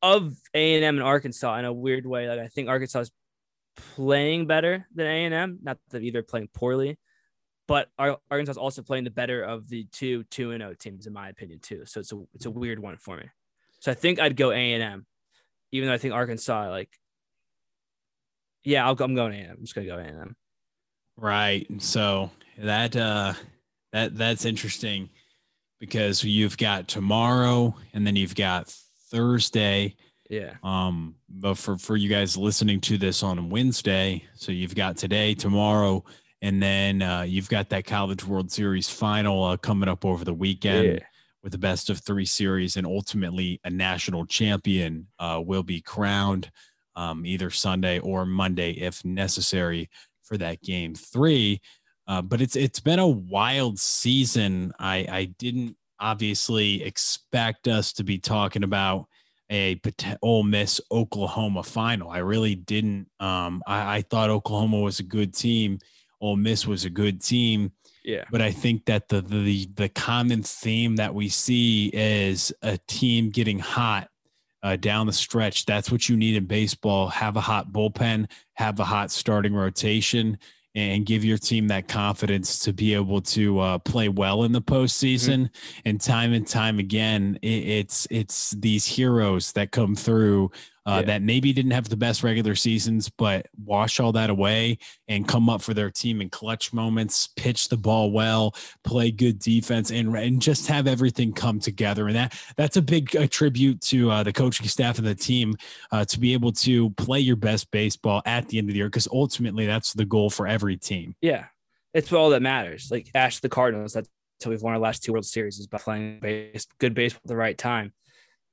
of 0.03 0.35
A 0.55 0.75
and 0.75 0.85
M 0.85 0.97
and 0.97 1.05
Arkansas 1.05 1.59
in 1.59 1.65
a 1.65 1.73
weird 1.73 2.07
way. 2.07 2.29
Like 2.29 2.41
I 2.41 2.49
think 2.49 2.69
Arkansas 2.69 3.01
is 3.01 3.13
playing 3.95 4.47
better 4.47 4.87
than 4.95 5.07
A 5.07 5.25
and 5.27 5.35
M. 5.35 5.59
Not 5.63 5.79
that 5.91 6.03
either 6.03 6.23
playing 6.23 6.49
poorly, 6.53 6.99
but 7.71 7.89
Arkansas 7.97 8.51
is 8.51 8.57
also 8.57 8.83
playing 8.83 9.05
the 9.05 9.13
better 9.13 9.45
of 9.45 9.69
the 9.69 9.85
two 9.93 10.25
two 10.25 10.51
and 10.51 10.61
zero 10.61 10.73
oh 10.73 10.75
teams 10.75 11.07
in 11.07 11.13
my 11.13 11.29
opinion 11.29 11.61
too. 11.61 11.85
So 11.87 12.01
it's 12.01 12.11
a 12.11 12.21
it's 12.35 12.47
a 12.47 12.51
weird 12.51 12.81
one 12.81 12.97
for 12.97 13.17
me. 13.17 13.27
So 13.79 13.93
I 13.93 13.95
think 13.95 14.19
I'd 14.19 14.35
go 14.35 14.51
A 14.51 14.73
and 14.73 14.83
M, 14.83 15.07
even 15.71 15.89
though 15.89 15.95
I 15.95 15.99
think 15.99 16.13
Arkansas 16.13 16.69
like. 16.69 16.91
Yeah, 18.65 18.85
I'll 18.85 18.97
go, 18.97 19.05
I'm 19.05 19.15
going 19.15 19.35
A 19.35 19.37
and. 19.37 19.53
I'm 19.53 19.61
just 19.61 19.77
gonna 19.77 19.87
go 19.87 19.99
A 19.99 20.01
and 20.01 20.19
M. 20.19 20.37
Right. 21.17 21.69
So 21.79 22.33
that 22.59 22.97
uh 22.97 23.35
that 23.93 24.17
that's 24.17 24.45
interesting 24.45 25.09
because 25.79 26.25
you've 26.25 26.59
got 26.59 26.89
tomorrow 26.89 27.77
and 27.95 28.05
then 28.05 28.17
you've 28.17 28.35
got 28.35 28.75
Thursday. 29.13 29.95
Yeah. 30.29 30.55
Um, 30.65 31.15
but 31.29 31.55
for 31.55 31.79
for 31.79 31.97
you 31.97 32.09
guys 32.09 32.37
listening 32.37 32.81
to 32.81 32.99
this 32.99 33.23
on 33.23 33.49
Wednesday, 33.49 34.25
so 34.35 34.51
you've 34.51 34.75
got 34.75 34.97
today, 34.97 35.35
tomorrow, 35.35 36.05
and 36.43 36.63
then 36.63 37.03
uh, 37.03 37.23
you've 37.23 37.49
got 37.49 37.69
that 37.69 37.87
College 37.87 38.25
World 38.25 38.51
Series 38.51 38.89
final 38.89 39.45
uh, 39.45 39.57
coming 39.57 39.89
up 39.89 40.05
over 40.05 40.25
the 40.25 40.35
weekend 40.35 40.85
yeah. 40.87 40.99
with 41.43 41.53
the 41.53 41.59
best 41.59 41.91
of 41.91 41.99
three 41.99 42.25
series, 42.25 42.77
and 42.77 42.87
ultimately 42.87 43.61
a 43.65 43.71
national 43.71 44.27
champion 44.27 45.07
uh, 45.19 45.41
will 45.45 45.63
be 45.63 45.81
crowned 45.81 46.51
um, 46.97 47.27
either 47.27 47.51
Sunday 47.51 47.99
or 47.99 48.25
Monday 48.25 48.73
if 48.73 49.05
necessary 49.05 49.91
for 50.23 50.39
that 50.39 50.63
game 50.63 50.95
three. 50.95 51.61
Uh, 52.07 52.23
but 52.23 52.41
it's 52.41 52.57
it's 52.57 52.81
been 52.81 52.99
a 52.99 53.07
wild 53.07 53.79
season. 53.79 54.73
I 54.79 55.07
I 55.09 55.25
didn't 55.39 55.77
obviously 55.99 56.83
expect 56.83 57.69
us 57.69 57.93
to 57.93 58.05
be 58.05 58.19
talking 58.19 58.65
about 58.65 59.07
a 59.51 59.79
Ole 60.23 60.45
Miss 60.45 60.81
Oklahoma 60.91 61.63
final. 61.63 62.09
I 62.09 62.19
really 62.19 62.55
didn't. 62.55 63.09
Um, 63.21 63.63
I, 63.67 63.97
I 63.97 64.03
thought 64.03 64.31
Oklahoma 64.31 64.81
was 64.81 65.01
a 65.01 65.05
good 65.05 65.35
team 65.35 65.79
Ole 66.21 66.37
Miss 66.37 66.67
was 66.67 66.85
a 66.85 66.91
good 66.91 67.23
team. 67.23 67.73
Yeah. 68.05 68.25
But 68.31 68.41
I 68.41 68.51
think 68.51 68.87
that 68.87 69.09
the 69.09 69.21
the 69.21 69.69
the 69.75 69.89
common 69.89 70.43
theme 70.43 70.97
that 70.97 71.15
we 71.15 71.29
see 71.29 71.91
is 71.93 72.53
a 72.63 72.79
team 72.87 73.31
getting 73.31 73.59
hot 73.59 74.09
uh, 74.63 74.77
down 74.77 75.07
the 75.07 75.13
stretch. 75.13 75.67
That's 75.67 75.91
what 75.91 76.09
you 76.09 76.17
need 76.17 76.37
in 76.37 76.47
baseball. 76.47 77.09
Have 77.09 77.37
a 77.37 77.41
hot 77.41 77.73
bullpen, 77.73 78.31
have 78.55 78.81
a 78.81 78.85
hot 78.85 79.11
starting 79.11 79.55
rotation, 79.55 80.39
and 80.75 81.05
give 81.05 81.25
your 81.25 81.39
team 81.39 81.69
that 81.69 81.89
confidence 81.89 82.59
to 82.61 82.73
be 82.73 82.95
able 82.95 83.21
to 83.21 83.59
uh, 83.59 83.79
play 83.79 84.09
well 84.09 84.45
in 84.45 84.53
the 84.53 84.63
postseason. 84.63 85.45
Mm-hmm. 85.45 85.81
And 85.85 86.01
time 86.01 86.33
and 86.33 86.47
time 86.47 86.79
again, 86.79 87.39
it, 87.43 87.49
it's 87.49 88.07
it's 88.11 88.51
these 88.53 88.87
heroes 88.87 89.53
that 89.53 89.73
come 89.73 89.95
through 89.95 90.51
uh, 90.87 90.99
yeah. 91.01 91.07
that 91.07 91.23
maybe 91.23 91.53
didn't 91.53 91.73
have 91.73 91.89
the 91.89 91.97
best 91.97 92.23
regular 92.23 92.55
seasons, 92.55 93.11
but 93.11 93.47
wash 93.65 94.01
all 94.01 94.13
that 94.13 94.31
away 94.31 94.79
and 95.09 95.29
come 95.29 95.51
up 95.51 95.61
for 95.61 95.75
their 95.75 95.91
team 95.91 96.21
in 96.21 96.31
clutch 96.31 96.73
moments, 96.73 97.29
pitch 97.37 97.69
the 97.69 97.77
ball 97.77 98.11
well, 98.11 98.55
play 98.83 99.11
good 99.11 99.39
defense, 99.39 99.91
and 99.91 100.17
and 100.17 100.41
just 100.41 100.67
have 100.67 100.87
everything 100.87 101.33
come 101.33 101.61
together. 101.61 102.07
And 102.07 102.17
that 102.17 102.39
that's 102.57 102.77
a 102.77 102.83
big 102.83 103.15
uh, 103.15 103.27
tribute 103.31 103.81
to 103.83 104.11
uh, 104.11 104.23
the 104.23 104.33
coaching 104.33 104.67
staff 104.69 104.99
and 104.99 105.07
the 105.07 105.15
team 105.15 105.57
uh, 105.93 106.05
to 106.07 106.19
be 106.19 106.33
able 106.33 106.53
to 106.53 106.91
play 106.91 107.21
your 107.21 107.37
best 107.37 107.71
baseball 107.71 108.23
at 108.25 108.49
the 108.49 108.59
end 108.59 108.69
of 108.69 108.73
the 108.73 108.79
year, 108.79 108.89
because 108.89 109.09
ultimately 109.13 109.67
that's 109.67 109.93
the 109.93 110.07
goal 110.07 110.31
for 110.31 110.47
every 110.47 110.77
team. 110.79 111.15
Yeah, 111.21 111.47
it's 111.93 112.13
all 112.13 112.31
that 112.31 112.43
matters. 112.43 112.89
Like 112.91 113.11
Ash 113.15 113.41
the 113.41 113.49
Cardinals, 113.51 113.93
that's 113.93 114.09
how 114.43 114.51
we've 114.51 114.63
won 114.63 114.73
our 114.73 114.79
last 114.79 115.03
two 115.03 115.13
World 115.13 115.27
Series 115.27 115.59
is 115.59 115.67
by 115.67 115.79
playing 115.79 116.21
base, 116.21 116.67
good 116.79 116.95
baseball 116.95 117.21
at 117.25 117.29
the 117.29 117.37
right 117.37 117.59
time, 117.59 117.93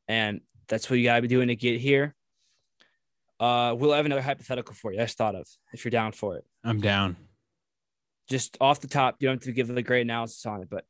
and 0.09 0.41
that's 0.67 0.89
what 0.89 0.99
you 0.99 1.05
got 1.05 1.15
to 1.15 1.21
be 1.21 1.29
doing 1.29 1.47
to 1.47 1.55
get 1.55 1.79
here. 1.79 2.13
Uh, 3.39 3.75
we'll 3.77 3.93
have 3.93 4.05
another 4.05 4.21
hypothetical 4.21 4.73
for 4.73 4.91
you. 4.91 4.99
I 4.99 5.03
just 5.03 5.17
thought 5.17 5.35
of 5.35 5.47
if 5.73 5.85
you're 5.85 5.91
down 5.91 6.11
for 6.11 6.37
it. 6.37 6.45
I'm 6.63 6.81
down. 6.81 7.15
Just 8.29 8.57
off 8.59 8.81
the 8.81 8.87
top, 8.87 9.17
you 9.19 9.27
don't 9.27 9.35
have 9.35 9.43
to 9.43 9.51
give 9.51 9.69
a 9.69 9.81
great 9.81 10.01
analysis 10.01 10.45
on 10.45 10.61
it, 10.61 10.69
but 10.69 10.85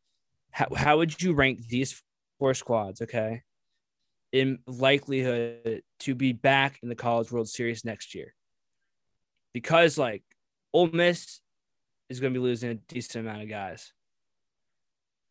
how, 0.52 0.68
how 0.76 0.98
would 0.98 1.22
you 1.22 1.34
rank 1.34 1.68
these 1.68 2.02
four 2.40 2.54
squads? 2.54 3.02
Okay, 3.02 3.44
in 4.32 4.60
likelihood 4.66 5.84
to 6.00 6.16
be 6.16 6.34
back 6.34 6.80
in 6.82 6.90
the 6.90 6.96
College 6.96 7.32
World 7.32 7.48
Series 7.48 7.86
next 7.86 8.16
year, 8.16 8.34
because 9.54 9.98
like 9.98 10.24
Ole 10.74 10.88
Miss 10.88 11.42
is 12.10 12.20
going 12.20 12.34
to 12.34 12.40
be 12.40 12.44
losing 12.44 12.72
a 12.72 12.76
decent 12.76 13.26
amount 13.28 13.44
of 13.44 13.50
guys. 13.50 13.92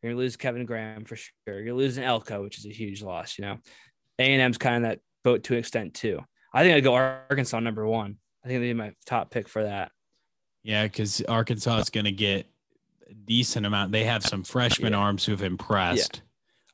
You're 0.03 0.11
going 0.13 0.19
to 0.19 0.23
lose 0.23 0.37
Kevin 0.37 0.67
Graham 0.67 1.07
for 1.07 1.17
sure. 1.17 1.33
You're 1.61 1.75
losing 1.75 2.05
Elko, 2.05 2.43
which 2.43 2.59
is 2.59 2.67
a 2.67 2.71
huge 2.71 3.03
loss. 3.03 3.39
You 3.39 3.47
know, 3.47 3.59
A 4.19 4.23
and 4.23 4.43
M's 4.43 4.59
kind 4.59 4.77
of 4.77 4.91
that 4.91 5.01
boat 5.25 5.43
to 5.45 5.55
an 5.55 5.59
extent 5.59 5.95
too. 5.95 6.21
I 6.53 6.63
think 6.63 6.75
I'd 6.77 6.85
go 6.85 6.95
Arkansas 6.95 7.61
number 7.61 7.87
one. 7.87 8.17
I 8.45 8.49
think 8.49 8.61
they'd 8.61 8.69
be 8.69 8.75
my 8.75 8.95
top 9.07 9.31
pick 9.31 9.49
for 9.49 9.65
that. 9.65 9.91
Yeah, 10.63 10.85
because 10.85 11.23
Arkansas 11.23 11.79
is 11.79 11.91
going 11.91 12.05
to 12.07 12.13
get 12.13 12.47
a 13.09 13.15
decent 13.15 13.67
amount. 13.67 13.93
They 13.93 14.05
have 14.05 14.25
some 14.25 14.43
freshman 14.43 14.93
Yeah. 14.93 14.99
arms 14.99 15.25
who've 15.25 15.43
impressed. 15.43 16.23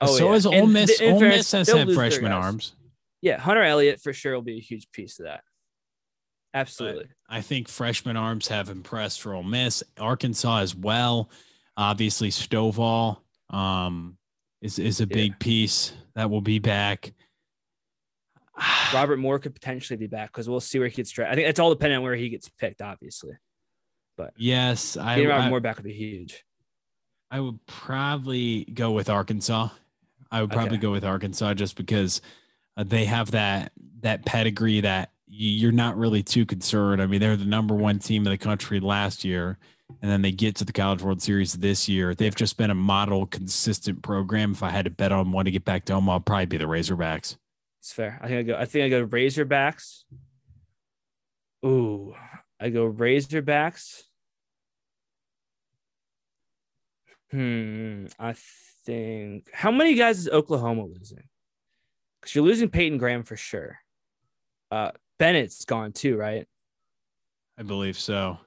Oh, 0.01 0.17
so 0.17 0.31
yeah. 0.31 0.37
is 0.37 0.47
Ole 0.47 0.67
Miss. 0.67 1.01
Ole 1.01 1.21
Miss 1.21 1.53
has 1.53 1.69
had 1.69 1.93
freshman 1.93 2.33
arms. 2.33 2.75
Yeah, 3.21 3.39
Hunter 3.39 3.63
Elliott 3.63 4.01
for 4.01 4.13
sure 4.13 4.35
will 4.35 4.43
be 4.43 4.57
a 4.59 4.61
huge 4.61 4.91
piece 4.93 5.19
of 5.21 5.27
that. 5.27 5.43
Absolutely. 6.55 7.07
I 7.29 7.41
think 7.41 7.69
freshman 7.69 8.17
arms 8.17 8.49
have 8.49 8.69
impressed 8.69 9.21
for 9.23 9.35
Ole 9.35 9.43
Miss. 9.43 9.83
Arkansas 9.99 10.59
as 10.59 10.75
well. 10.75 11.31
Obviously, 11.77 12.29
Stovall 12.31 13.19
um, 13.51 14.19
is 14.61 14.79
is 14.79 15.01
a 15.01 15.05
Yeah. 15.05 15.15
big 15.15 15.39
piece 15.39 15.93
that 16.15 16.31
will 16.31 16.43
be 16.43 16.59
back. 16.59 17.13
Robert 18.95 19.19
Moore 19.19 19.39
could 19.39 19.55
potentially 19.55 19.97
be 19.97 20.07
back 20.07 20.31
because 20.33 20.49
we'll 20.49 20.61
see 20.61 20.79
where 20.79 20.89
he 20.89 20.95
gets 20.95 21.11
drafted. 21.11 21.33
I 21.33 21.37
think 21.37 21.49
it's 21.49 21.61
all 21.61 21.71
dependent 21.71 21.99
on 21.99 22.05
where 22.05 22.15
he 22.15 22.29
gets 22.29 22.49
picked, 22.49 22.83
obviously. 22.83 23.33
But 24.17 24.35
yes, 24.37 24.97
I, 24.97 25.15
Getting 25.17 25.31
Robert 25.31 25.45
I, 25.45 25.49
Moore 25.51 25.61
back 25.61 25.77
would 25.77 25.85
be 25.85 25.95
huge. 25.95 26.45
I 27.31 27.41
would 27.41 27.65
probably 27.67 28.65
go 28.67 28.91
with 28.93 29.09
Arkansas. 29.09 29.69
I 30.31 30.41
would 30.43 30.51
probably 30.51 30.77
Okay. 30.77 30.83
go 30.83 30.93
with 30.93 31.05
Arkansas 31.05 31.55
just 31.55 31.77
because 31.77 32.21
uh, 32.77 32.85
they 32.87 33.05
have 33.07 33.31
that 33.31 33.73
that 34.01 34.25
pedigree 34.27 34.81
that 34.81 35.13
you're 35.29 35.73
not 35.73 35.97
really 35.97 36.23
too 36.23 36.45
concerned. 36.45 37.01
I 37.01 37.07
mean, 37.07 37.21
they're 37.21 37.37
the 37.37 37.45
number 37.47 37.75
one 37.75 37.99
team 37.99 38.27
in 38.27 38.31
the 38.31 38.39
country 38.39 38.81
last 38.81 39.25
year, 39.25 39.57
and 40.03 40.11
then 40.11 40.21
they 40.21 40.33
get 40.33 40.57
to 40.57 40.65
the 40.67 40.73
College 40.73 41.03
World 41.03 41.23
Series 41.23 41.55
this 41.55 41.89
year. 41.89 42.15
They've 42.15 42.35
just 42.35 42.59
been 42.59 42.71
a 42.71 42.75
model, 42.75 43.25
consistent 43.27 44.03
program. 44.03 44.53
If 44.53 44.63
I 44.63 44.69
had 44.71 44.85
to 44.85 44.91
bet 44.91 45.13
on 45.13 45.33
one 45.33 45.47
to 45.47 45.51
get 45.51 45.65
back 45.65 45.87
to 45.87 45.95
Omaha, 45.95 46.17
it'd 46.17 46.27
probably 46.27 46.47
be 46.47 46.59
the 46.59 46.65
Razorbacks. 46.65 47.37
It's 47.83 47.93
fair. 47.93 48.21
I 48.23 48.29
think 48.29 48.39
I 48.39 48.43
go. 48.45 48.57
I 48.57 48.65
think 48.65 48.85
I 48.85 48.89
go 48.91 49.05
Razorbacks. 49.05 50.05
Ooh, 51.67 52.15
I 52.61 52.71
go 52.71 52.89
Razorbacks. 52.89 54.03
Hmm. 57.33 58.07
I 58.21 58.37
think. 58.87 59.49
How 59.53 59.73
many 59.73 59.97
guys 59.97 60.21
is 60.21 60.29
Oklahoma 60.29 60.85
losing? 60.85 61.25
Because 62.21 62.37
you're 62.37 62.45
losing 62.45 62.69
Peyton 62.69 62.99
Graham 62.99 63.25
for 63.25 63.35
sure. 63.35 63.79
Uh, 64.71 64.93
Bennett's 65.19 65.65
gone 65.65 65.91
too, 65.91 66.17
right? 66.17 66.47
I 67.59 67.65
believe 67.65 67.99
so. 67.99 68.39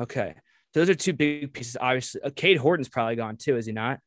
Okay. 0.00 0.34
Those 0.74 0.90
are 0.90 0.96
two 0.96 1.12
big 1.12 1.52
pieces. 1.52 1.76
Obviously, 1.80 2.22
uh, 2.22 2.30
Cade 2.34 2.56
Horton's 2.56 2.88
probably 2.88 3.14
gone 3.14 3.36
too, 3.36 3.56
is 3.56 3.66
he 3.66 3.72
not? 3.72 4.00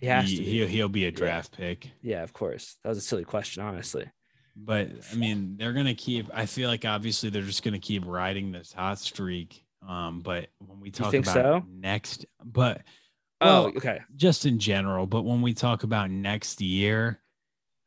He 0.00 0.06
has 0.06 0.28
He, 0.28 0.36
to. 0.36 0.42
be. 0.42 0.50
he'll, 0.50 0.66
he'll 0.68 0.88
be 0.88 1.06
a 1.06 1.10
draft 1.12 1.56
pick. 1.56 1.90
Yeah, 2.02 2.22
of 2.22 2.32
course. 2.32 2.76
That 2.82 2.88
was 2.90 2.98
a 2.98 3.02
silly 3.02 3.24
question, 3.24 3.62
honestly. 3.62 4.10
But 4.56 4.90
I 5.12 5.16
mean, 5.16 5.56
they're 5.56 5.72
gonna 5.72 5.94
keep. 5.94 6.28
I 6.32 6.46
feel 6.46 6.68
like 6.68 6.84
obviously 6.84 7.28
they're 7.30 7.42
just 7.42 7.62
gonna 7.64 7.78
keep 7.80 8.04
riding 8.06 8.52
this 8.52 8.72
hot 8.72 8.98
streak. 9.00 9.64
Um, 9.86 10.20
but 10.20 10.46
when 10.58 10.80
we 10.80 10.90
talk 10.90 11.12
about 11.12 11.34
so? 11.34 11.64
next, 11.68 12.24
but 12.44 12.82
Oh, 13.40 13.66
okay. 13.76 14.00
just 14.16 14.46
in 14.46 14.58
general. 14.58 15.06
But 15.06 15.22
when 15.22 15.42
we 15.42 15.52
talk 15.54 15.82
about 15.82 16.10
next 16.10 16.60
year, 16.60 17.20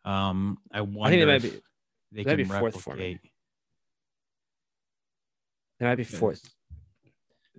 um, 0.06 0.58
I 0.72 0.82
wonder 0.82 1.08
I 1.08 1.10
think 1.10 1.22
they 1.22 1.26
might 1.26 1.36
if 1.36 1.42
be. 1.44 1.62
they 2.12 2.24
might 2.24 2.30
can 2.32 2.38
be 2.38 2.44
fourth 2.60 2.82
for 2.82 2.96
me. 2.96 3.14
replicate. 3.14 3.32
They 5.80 5.86
might 5.86 5.96
be 5.96 6.04
fourth. 6.04 6.42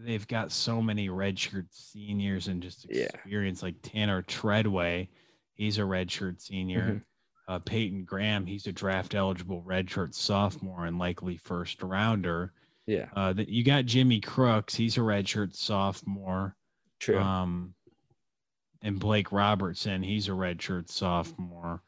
They've 0.00 0.26
got 0.28 0.52
so 0.52 0.80
many 0.80 1.08
redshirt 1.08 1.66
seniors 1.70 2.46
and 2.48 2.62
just 2.62 2.86
Yeah. 2.88 3.04
experience 3.14 3.62
like 3.62 3.74
Tanner 3.82 4.22
Treadway. 4.22 5.08
He's 5.54 5.78
a 5.78 5.82
redshirt 5.82 6.40
senior. 6.40 6.80
Mhm. 6.94 7.04
Uh, 7.48 7.58
Peyton 7.58 8.04
Graham, 8.04 8.46
he's 8.46 8.66
a 8.66 8.72
draft 8.72 9.14
eligible 9.14 9.62
redshirt 9.62 10.14
sophomore 10.14 10.84
and 10.86 10.98
likely 10.98 11.36
first 11.36 11.82
rounder. 11.82 12.52
Yeah, 12.86 13.08
Uh, 13.14 13.32
that 13.34 13.48
you 13.48 13.64
got 13.64 13.86
Jimmy 13.86 14.20
Crooks, 14.20 14.74
he's 14.74 14.96
a 14.96 15.00
redshirt 15.00 15.54
sophomore. 15.54 16.56
true. 17.00 17.18
Um, 17.18 17.74
and 18.82 18.98
Blake 19.00 19.32
Robertson, 19.32 20.02
he's 20.02 20.28
a 20.28 20.32
redshirt 20.32 20.88
sophomore. 20.88 21.82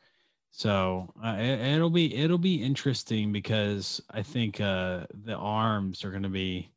So 0.51 1.13
uh, 1.23 1.37
it, 1.39 1.61
it'll 1.61 1.91
be 1.91 2.13
it'll 2.15 2.39
be 2.39 2.63
interesting 2.63 3.33
because 3.33 4.01
I 4.11 4.23
think 4.23 4.61
uh, 4.61 5.07
the 5.13 5.37
arms 5.37 6.05
are 6.05 6.11
going 6.11 6.25
to 6.25 6.29
be 6.29 6.71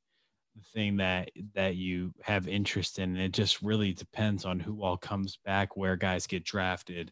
thing 0.73 0.97
that 0.97 1.31
that 1.55 1.75
you 1.75 2.13
have 2.21 2.47
interest 2.47 2.99
in. 2.99 3.11
And 3.11 3.19
it 3.19 3.31
just 3.31 3.61
really 3.61 3.93
depends 3.93 4.45
on 4.45 4.59
who 4.59 4.83
all 4.83 4.97
comes 4.97 5.37
back, 5.45 5.75
where 5.75 5.95
guys 5.95 6.27
get 6.27 6.43
drafted, 6.43 7.11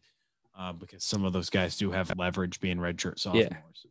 uh, 0.58 0.73
because 0.73 1.04
some 1.04 1.25
of 1.25 1.34
those 1.34 1.49
guys 1.49 1.77
do 1.77 1.91
have 1.91 2.12
leverage 2.17 2.60
being 2.60 2.77
redshirt 2.77 3.19
sophomores. 3.19 3.86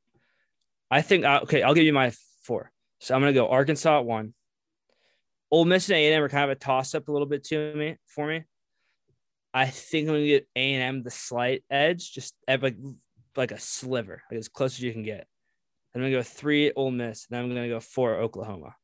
I 0.91 1.03
think 1.03 1.25
uh, 1.25 1.41
okay. 1.43 1.63
I'll 1.63 1.75
give 1.75 1.85
you 1.85 1.93
my 1.93 2.13
four. 2.43 2.71
So 2.99 3.15
I'm 3.15 3.21
gonna 3.21 3.33
go 3.33 3.49
Arkansas 3.49 4.01
at 4.01 4.05
one. 4.05 4.35
Ole 5.51 5.65
Miss 5.65 5.89
and 5.89 5.97
A&M 5.97 6.23
are 6.23 6.29
kind 6.29 6.45
of 6.45 6.51
a 6.51 6.55
toss 6.55 6.95
up 6.95 7.09
a 7.09 7.13
little 7.13 7.27
bit 7.27 7.45
to 7.45 7.75
me 7.75 7.97
for 8.07 8.27
me. 8.27 8.45
I 9.53 9.67
think 9.67 10.09
I'm 10.09 10.15
gonna 10.15 10.27
get 10.27 10.49
A&M 10.55 11.03
the 11.03 11.11
slight 11.11 11.65
edge, 11.71 12.13
just 12.13 12.35
like 12.49 12.77
like 13.37 13.53
a 13.53 13.59
sliver, 13.59 14.23
like 14.31 14.39
as 14.39 14.49
close 14.49 14.75
as 14.75 14.83
you 14.83 14.93
can 14.93 15.03
get. 15.03 15.27
I'm 15.95 16.01
gonna 16.01 16.13
go 16.13 16.23
three 16.23 16.73
Ole 16.73 16.91
Miss, 16.91 17.27
and 17.27 17.37
then 17.37 17.45
I'm 17.45 17.49
gonna 17.49 17.69
go 17.69 17.81
four 17.81 18.15
Oklahoma. 18.17 18.77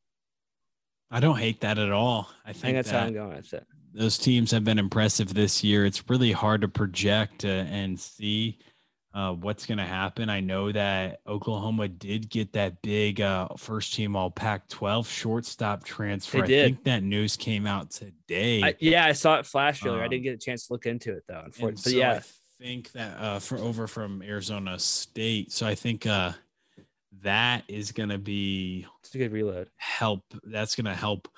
I 1.10 1.20
don't 1.20 1.38
hate 1.38 1.60
that 1.60 1.78
at 1.78 1.92
all. 1.92 2.28
I 2.44 2.50
I 2.50 2.52
think, 2.52 2.62
think 2.62 2.76
that's 2.76 2.90
how 2.90 3.00
that 3.00 3.06
I'm 3.06 3.14
going 3.14 3.36
with 3.36 3.52
it. 3.54 3.66
those 3.94 4.18
teams 4.18 4.50
have 4.50 4.64
been 4.64 4.78
impressive 4.78 5.32
this 5.34 5.62
year. 5.64 5.86
It's 5.86 6.02
really 6.08 6.32
hard 6.32 6.60
to 6.62 6.68
project 6.68 7.44
uh, 7.44 7.48
and 7.48 7.98
see 7.98 8.58
uh, 9.14 9.32
what's 9.32 9.64
going 9.64 9.78
to 9.78 9.84
happen. 9.84 10.28
I 10.28 10.40
know 10.40 10.70
that 10.72 11.20
Oklahoma 11.26 11.88
did 11.88 12.28
get 12.28 12.52
that 12.52 12.82
big 12.82 13.20
uh, 13.22 13.48
first 13.56 13.94
team 13.94 14.14
All 14.14 14.30
Pac-12 14.30 15.06
shortstop 15.08 15.84
transfer. 15.84 16.42
I 16.44 16.46
think 16.46 16.84
that 16.84 17.02
news 17.02 17.36
came 17.36 17.66
out 17.66 17.90
today. 17.92 18.62
I, 18.62 18.74
yeah, 18.78 19.06
I 19.06 19.12
saw 19.12 19.38
it 19.38 19.46
flash 19.46 19.84
earlier. 19.86 20.02
I 20.02 20.04
Um, 20.04 20.10
didn't 20.10 20.24
get 20.24 20.34
a 20.34 20.38
chance 20.38 20.66
to 20.66 20.74
look 20.74 20.84
into 20.84 21.12
it 21.16 21.22
though. 21.28 21.42
Unfortunately, 21.46 21.76
so 21.76 21.90
but 21.92 21.96
yeah, 21.98 22.12
I 22.20 22.62
think 22.62 22.92
that 22.92 23.18
uh, 23.18 23.38
for 23.38 23.56
over 23.58 23.86
from 23.86 24.20
Arizona 24.22 24.78
State. 24.78 25.50
So 25.52 25.66
I 25.66 25.74
think 25.74 26.04
uh, 26.06 26.32
that 27.22 27.64
is 27.68 27.92
going 27.92 28.08
to 28.08 28.18
be 28.18 28.86
it's 29.02 29.14
a 29.14 29.18
good 29.18 29.32
reload. 29.32 29.70
help. 29.76 30.22
That's 30.44 30.74
going 30.74 30.86
to 30.86 30.94
help 30.94 31.28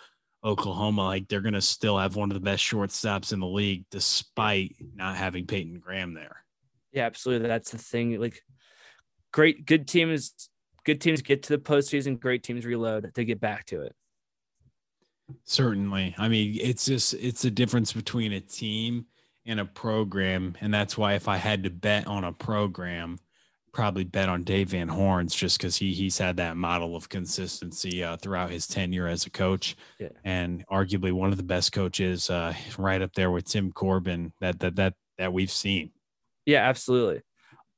Oklahoma. 0.45 1.05
Like 1.05 1.29
they're 1.29 1.41
going 1.41 1.55
to 1.55 1.61
still 1.61 1.99
have 1.99 2.17
one 2.17 2.31
of 2.31 2.35
the 2.35 2.41
best 2.41 2.63
shortstops 2.63 3.33
in 3.33 3.41
the 3.41 3.47
league, 3.47 3.85
despite 3.91 4.77
not 4.95 5.17
having 5.17 5.47
Peyton 5.47 5.79
Graham 5.79 6.15
there. 6.15 6.45
Yeah, 6.93 7.07
absolutely. 7.07 7.49
That's 7.49 7.71
the 7.71 7.79
thing. 7.79 8.19
Like, 8.21 8.43
great, 9.33 9.67
good 9.67 9.87
teams, 9.87 10.49
good 10.85 11.01
teams 11.01 11.23
get 11.23 11.43
to 11.45 11.51
the 11.51 11.63
postseason. 11.63 12.19
Great 12.19 12.43
teams 12.43 12.65
reload 12.65 13.13
to 13.15 13.25
get 13.25 13.41
back 13.41 13.67
to 13.67 13.83
it. 13.83 13.95
Certainly. 15.45 16.15
I 16.17 16.29
mean, 16.29 16.57
it's 16.61 16.87
just 16.87 17.15
it's 17.15 17.45
a 17.45 17.51
difference 17.51 17.93
between 17.93 18.33
a 18.33 18.41
team 18.41 19.07
and 19.45 19.61
a 19.61 19.65
program, 19.65 20.57
and 20.61 20.73
that's 20.73 20.97
why 20.97 21.15
if 21.15 21.29
I 21.29 21.37
had 21.37 21.65
to 21.65 21.71
bet 21.71 22.07
on 22.07 22.25
a 22.25 22.33
program, 22.33 23.19
probably 23.79 24.03
bet 24.03 24.29
on 24.29 24.43
Dave 24.43 24.71
Van 24.71 24.89
Horns 24.89 25.33
just 25.33 25.57
because 25.57 25.77
he 25.77 25.95
he's 25.95 26.19
had 26.19 26.39
that 26.39 26.57
model 26.57 26.97
of 26.97 27.09
consistency 27.09 28.03
uh, 28.03 28.17
throughout 28.17 28.51
his 28.51 28.67
tenure 28.67 29.07
as 29.07 29.25
a 29.25 29.31
coach, 29.31 29.77
Yeah. 30.01 30.09
and 30.25 30.67
arguably 30.67 31.13
one 31.13 31.31
of 31.31 31.37
the 31.37 31.45
best 31.45 31.71
coaches, 31.71 32.29
uh, 32.29 32.55
right 32.77 33.01
up 33.01 33.13
there 33.13 33.31
with 33.31 33.45
Tim 33.45 33.71
Corbin 33.71 34.33
that 34.41 34.59
that 34.59 34.75
that 34.75 34.95
that 35.19 35.33
we've 35.33 35.51
seen. 35.51 35.93
Yeah, 36.45 36.69
absolutely. 36.69 37.23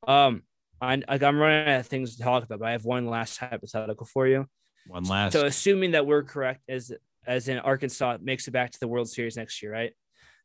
Um, 0.09 0.43
I, 0.81 1.03
like, 1.07 1.23
I'm 1.23 1.39
running 1.39 1.69
out 1.69 1.81
of 1.81 1.87
things 1.87 2.17
to 2.17 2.23
talk 2.23 2.45
about, 2.45 2.61
but 2.61 2.69
I 2.69 2.73
have 2.73 2.87
one 2.87 3.07
last 3.07 3.37
hypothetical 3.37 4.07
for 4.07 4.27
you. 4.27 4.47
One 4.87 5.05
last, 5.05 5.35
So, 5.35 5.45
assuming 5.45 5.91
that 5.91 6.07
we're 6.07 6.23
correct, 6.23 6.63
as 6.67 6.93
as 7.27 7.49
in 7.49 7.59
Arkansas 7.59 8.17
makes 8.23 8.49
it 8.49 8.53
back 8.53 8.71
to 8.71 8.81
the 8.81 8.89
World 8.89 9.11
Series 9.11 9.37
next 9.37 9.63
year, 9.63 9.71
right? 9.71 9.93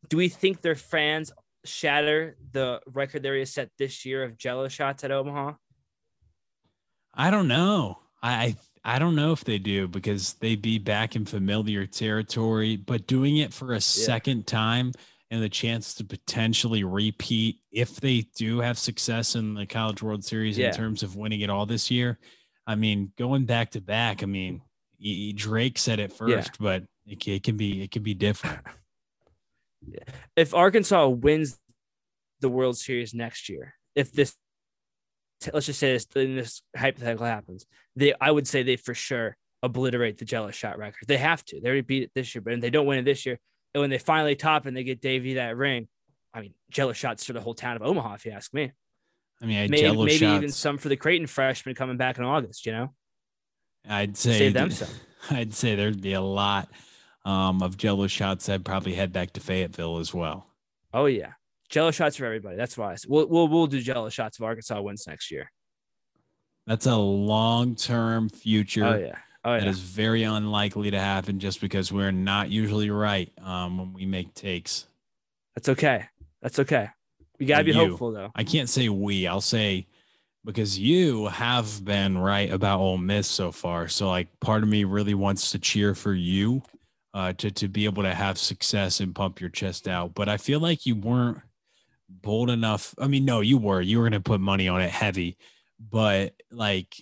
Do 0.09 0.17
we 0.17 0.27
think 0.27 0.61
their 0.61 0.75
fans 0.75 1.31
shatter 1.65 2.37
the 2.51 2.81
record 2.87 3.23
they 3.23 3.29
already 3.29 3.45
set 3.45 3.69
this 3.77 4.05
year 4.05 4.23
of 4.23 4.37
Jello 4.37 4.67
shots 4.67 5.03
at 5.03 5.11
Omaha? 5.11 5.53
I 7.13 7.31
don't 7.31 7.47
know. 7.47 7.99
I 8.21 8.55
I 8.83 8.99
don't 8.99 9.15
know 9.15 9.31
if 9.31 9.43
they 9.43 9.57
do 9.57 9.87
because 9.87 10.33
they'd 10.35 10.61
be 10.61 10.77
back 10.77 11.15
in 11.15 11.25
familiar 11.25 11.85
territory, 11.87 12.75
but 12.75 13.07
doing 13.07 13.37
it 13.37 13.53
for 13.53 13.73
a 13.73 13.81
second 13.81 14.45
time 14.47 14.91
and 15.31 15.41
the 15.41 15.49
chance 15.49 15.95
to 15.95 16.03
potentially 16.03 16.83
repeat 16.83 17.59
if 17.71 17.99
they 17.99 18.27
do 18.35 18.59
have 18.59 18.77
success 18.77 19.35
in 19.35 19.55
the 19.55 19.65
College 19.65 20.03
World 20.03 20.23
Series 20.23 20.57
Yeah. 20.57 20.67
in 20.67 20.73
terms 20.73 21.01
of 21.03 21.15
winning 21.15 21.41
it 21.41 21.49
all 21.49 21.65
this 21.65 21.89
year. 21.89 22.19
I 22.67 22.75
mean, 22.75 23.11
going 23.17 23.45
back 23.45 23.71
to 23.71 23.81
back. 23.81 24.21
I 24.21 24.27
mean, 24.27 24.61
Drake 25.35 25.77
said 25.77 25.99
it 25.99 26.13
first, 26.13 26.57
but 26.59 26.83
it, 27.05 27.27
it 27.27 27.43
can 27.43 27.57
be 27.57 27.81
it 27.83 27.91
can 27.91 28.03
be 28.03 28.13
different. 28.13 28.59
if 30.35 30.53
Arkansas 30.53 31.07
wins 31.07 31.57
the 32.41 32.49
World 32.49 32.77
Series 32.77 33.13
next 33.13 33.49
year, 33.49 33.75
if 33.95 34.11
this, 34.11 34.35
let's 35.53 35.65
just 35.65 35.79
say 35.79 35.93
this, 35.93 36.05
then 36.05 36.35
this 36.35 36.61
hypothetical 36.75 37.25
happens, 37.25 37.65
they, 37.95 38.13
I 38.19 38.31
would 38.31 38.47
say 38.47 38.63
they 38.63 38.75
for 38.75 38.93
sure 38.93 39.37
obliterate 39.63 40.17
the 40.17 40.25
Jello 40.25 40.51
shot 40.51 40.77
record. 40.77 41.07
They 41.07 41.17
have 41.17 41.43
to. 41.45 41.59
They 41.59 41.67
already 41.67 41.81
beat 41.81 42.03
it 42.03 42.11
this 42.13 42.35
year, 42.35 42.41
but 42.41 42.53
if 42.53 42.61
they 42.61 42.69
don't 42.69 42.85
win 42.85 42.99
it 42.99 43.05
this 43.05 43.25
year, 43.25 43.39
and 43.73 43.81
when 43.81 43.89
they 43.89 43.97
finally 43.97 44.35
top 44.35 44.65
and 44.65 44.75
they 44.75 44.83
get 44.83 45.01
Davey 45.01 45.35
that 45.35 45.57
ring, 45.57 45.87
I 46.33 46.41
mean, 46.41 46.53
Jello 46.69 46.93
shots 46.93 47.25
for 47.25 47.33
the 47.33 47.41
whole 47.41 47.53
town 47.53 47.75
of 47.75 47.81
Omaha, 47.81 48.15
if 48.15 48.25
you 48.25 48.31
ask 48.31 48.53
me. 48.53 48.71
I 49.41 49.45
mean, 49.45 49.57
I 49.57 49.67
Maybe, 49.67 49.81
Jello 49.81 50.05
maybe 50.05 50.25
even 50.25 50.49
some 50.49 50.77
for 50.77 50.89
the 50.89 50.95
Creighton 50.95 51.27
freshmen 51.27 51.75
coming 51.75 51.97
back 51.97 52.17
in 52.17 52.23
August. 52.23 52.65
You 52.65 52.71
know, 52.71 52.93
I'd 53.87 54.17
say 54.17 54.37
save 54.37 54.53
them 54.53 54.71
some. 54.71 54.89
I'd 55.29 55.53
say 55.53 55.75
there'd 55.75 56.01
be 56.01 56.13
a 56.13 56.21
lot 56.21 56.69
um, 57.25 57.61
of 57.61 57.75
Jello 57.75 58.07
shots, 58.07 58.47
I'd 58.47 58.63
probably 58.63 58.93
head 58.93 59.11
back 59.11 59.33
to 59.33 59.41
Fayetteville 59.41 59.97
as 59.97 60.13
well. 60.13 60.47
Oh 60.93 61.07
yeah, 61.07 61.33
Jello 61.69 61.91
shots 61.91 62.15
for 62.15 62.25
everybody. 62.25 62.55
That's 62.55 62.77
why 62.77 62.95
we'll 63.07 63.27
we'll, 63.27 63.47
we'll 63.47 63.67
do 63.67 63.81
Jello 63.81 64.09
shots 64.09 64.37
if 64.37 64.43
Arkansas 64.43 64.79
wins 64.81 65.05
next 65.07 65.31
year. 65.31 65.51
That's 66.67 66.85
a 66.85 66.95
long 66.95 67.75
term 67.75 68.29
future. 68.29 68.85
Oh 68.85 68.97
yeah. 68.97 69.17
Oh, 69.43 69.53
yeah. 69.53 69.59
That 69.59 69.67
is 69.67 69.79
very 69.79 70.23
unlikely 70.23 70.89
to 70.89 70.99
happen 70.99 71.39
just 71.39 71.61
because 71.61 71.91
we're 71.91 72.11
not 72.11 72.49
usually 72.49 72.89
right 72.89 73.31
um, 73.43 73.77
when 73.77 73.93
we 73.93 74.07
make 74.07 74.33
takes. 74.33 74.87
That's 75.53 75.69
okay. 75.69 76.05
That's 76.41 76.57
okay. 76.57 76.89
We 77.39 77.45
gotta 77.45 77.63
be 77.63 77.71
you. 77.71 77.89
hopeful 77.89 78.11
though. 78.11 78.31
I 78.35 78.43
can't 78.43 78.69
say 78.69 78.89
we. 78.89 79.27
I'll 79.27 79.41
say 79.41 79.85
because 80.45 80.79
you 80.79 81.27
have 81.27 81.83
been 81.83 82.17
right 82.17 82.51
about 82.51 82.79
Ole 82.79 82.97
Miss 82.97 83.27
so 83.27 83.51
far. 83.51 83.87
So 83.87 84.09
like, 84.09 84.27
part 84.39 84.63
of 84.63 84.69
me 84.69 84.83
really 84.83 85.13
wants 85.13 85.51
to 85.51 85.59
cheer 85.59 85.93
for 85.93 86.13
you 86.13 86.63
uh, 87.15 87.31
to 87.31 87.49
to 87.49 87.69
be 87.69 87.85
able 87.85 88.03
to 88.03 88.13
have 88.13 88.37
success 88.37 88.99
and 88.99 89.15
pump 89.15 89.39
your 89.39 89.49
chest 89.49 89.87
out. 89.87 90.13
But 90.13 90.27
I 90.27 90.35
feel 90.35 90.59
like 90.59 90.85
you 90.85 90.97
weren't 90.97 91.39
bold 92.09 92.49
enough. 92.49 92.93
I 92.99 93.07
mean, 93.07 93.23
no, 93.23 93.39
you 93.39 93.57
were. 93.57 93.79
You 93.79 93.99
were 93.99 94.03
going 94.03 94.21
to 94.21 94.29
put 94.29 94.41
money 94.41 94.67
on 94.67 94.81
it 94.81 94.91
heavy, 94.91 95.37
but 95.79 96.33
like 96.51 96.93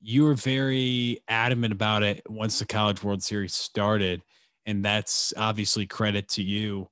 you 0.00 0.24
were 0.24 0.34
very 0.34 1.22
adamant 1.28 1.72
about 1.72 2.02
it 2.02 2.28
once 2.28 2.58
the 2.58 2.66
College 2.66 3.04
World 3.04 3.22
Series 3.22 3.54
started, 3.54 4.20
and 4.66 4.84
that's 4.84 5.32
obviously 5.36 5.86
credit 5.86 6.28
to 6.30 6.42
you. 6.42 6.88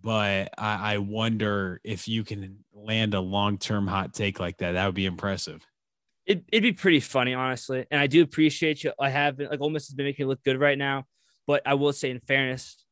But 0.00 0.50
I, 0.56 0.94
I 0.94 0.98
wonder 0.98 1.80
if 1.82 2.06
you 2.06 2.22
can 2.22 2.64
land 2.72 3.14
a 3.14 3.20
long 3.20 3.58
term 3.58 3.88
hot 3.88 4.14
take 4.14 4.38
like 4.38 4.58
that. 4.58 4.72
That 4.72 4.86
would 4.86 4.94
be 4.94 5.06
impressive. 5.06 5.66
It, 6.24 6.44
it'd 6.52 6.62
be 6.62 6.72
pretty 6.72 7.00
funny, 7.00 7.34
honestly. 7.34 7.84
And 7.90 8.00
I 8.00 8.06
do 8.06 8.22
appreciate 8.22 8.84
you. 8.84 8.92
I 9.00 9.10
have 9.10 9.36
been 9.36 9.48
like 9.48 9.60
Ole 9.60 9.70
Miss 9.70 9.88
has 9.88 9.94
been 9.94 10.06
making 10.06 10.26
it 10.26 10.28
look 10.28 10.44
good 10.44 10.60
right 10.60 10.78
now. 10.78 11.06
But 11.46 11.62
I 11.66 11.74
will 11.74 11.92
say, 11.92 12.10
in 12.10 12.20
fairness, 12.20 12.84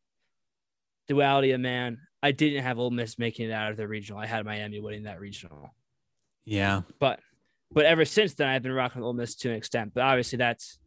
duality 1.06 1.52
of 1.52 1.61
man, 1.61 1.98
I 2.22 2.32
didn't 2.32 2.64
have 2.64 2.78
Ole 2.78 2.90
Miss 2.90 3.18
making 3.18 3.48
it 3.50 3.52
out 3.52 3.70
of 3.70 3.76
the 3.76 3.87
regional. 3.87 4.20
I 4.20 4.26
had 4.26 4.44
Miami 4.44 4.80
winning 4.80 5.04
that 5.04 5.20
regional. 5.20 5.74
Yeah, 6.44 6.82
but 6.98 7.20
but 7.70 7.84
ever 7.84 8.04
since 8.04 8.34
then, 8.34 8.48
I've 8.48 8.62
been 8.62 8.72
rocking 8.72 9.02
Ole 9.02 9.12
Miss 9.12 9.34
to 9.37 9.50
an 9.50 9.56
extent. 9.56 9.92
But 9.94 10.02
obviously, 10.02 10.38
that's 10.38 10.78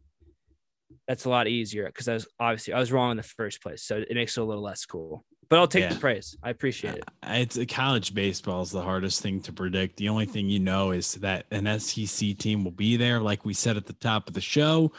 that's 1.08 1.24
a 1.24 1.30
lot 1.30 1.48
easier 1.48 1.86
because 1.86 2.08
I 2.08 2.14
was 2.14 2.26
obviously 2.38 2.74
I 2.74 2.80
was 2.80 2.92
wrong 2.92 3.12
in 3.12 3.16
the 3.16 3.22
first 3.22 3.62
place, 3.62 3.82
so 3.82 3.96
it 3.96 4.14
makes 4.14 4.36
it 4.36 4.40
a 4.40 4.44
little 4.44 4.62
less 4.62 4.84
cool. 4.84 5.24
But 5.48 5.58
I'll 5.58 5.68
take 5.68 5.82
yeah. 5.82 5.92
the 5.92 6.00
praise. 6.00 6.34
I 6.42 6.48
appreciate 6.48 6.94
it. 6.94 7.04
It's 7.24 7.58
college 7.68 8.14
baseball 8.14 8.62
is 8.62 8.70
the 8.70 8.80
hardest 8.80 9.20
thing 9.20 9.42
to 9.42 9.52
predict. 9.52 9.98
The 9.98 10.08
only 10.08 10.24
thing 10.24 10.48
you 10.48 10.58
know 10.58 10.92
is 10.92 11.14
that 11.16 11.44
an 11.50 11.78
SEC 11.78 12.38
team 12.38 12.64
will 12.64 12.70
be 12.70 12.96
there, 12.96 13.20
like 13.20 13.44
we 13.44 13.52
said 13.52 13.76
at 13.76 13.84
the 13.84 13.92
top 13.92 14.28
of 14.28 14.34
the 14.34 14.40
show. 14.40 14.92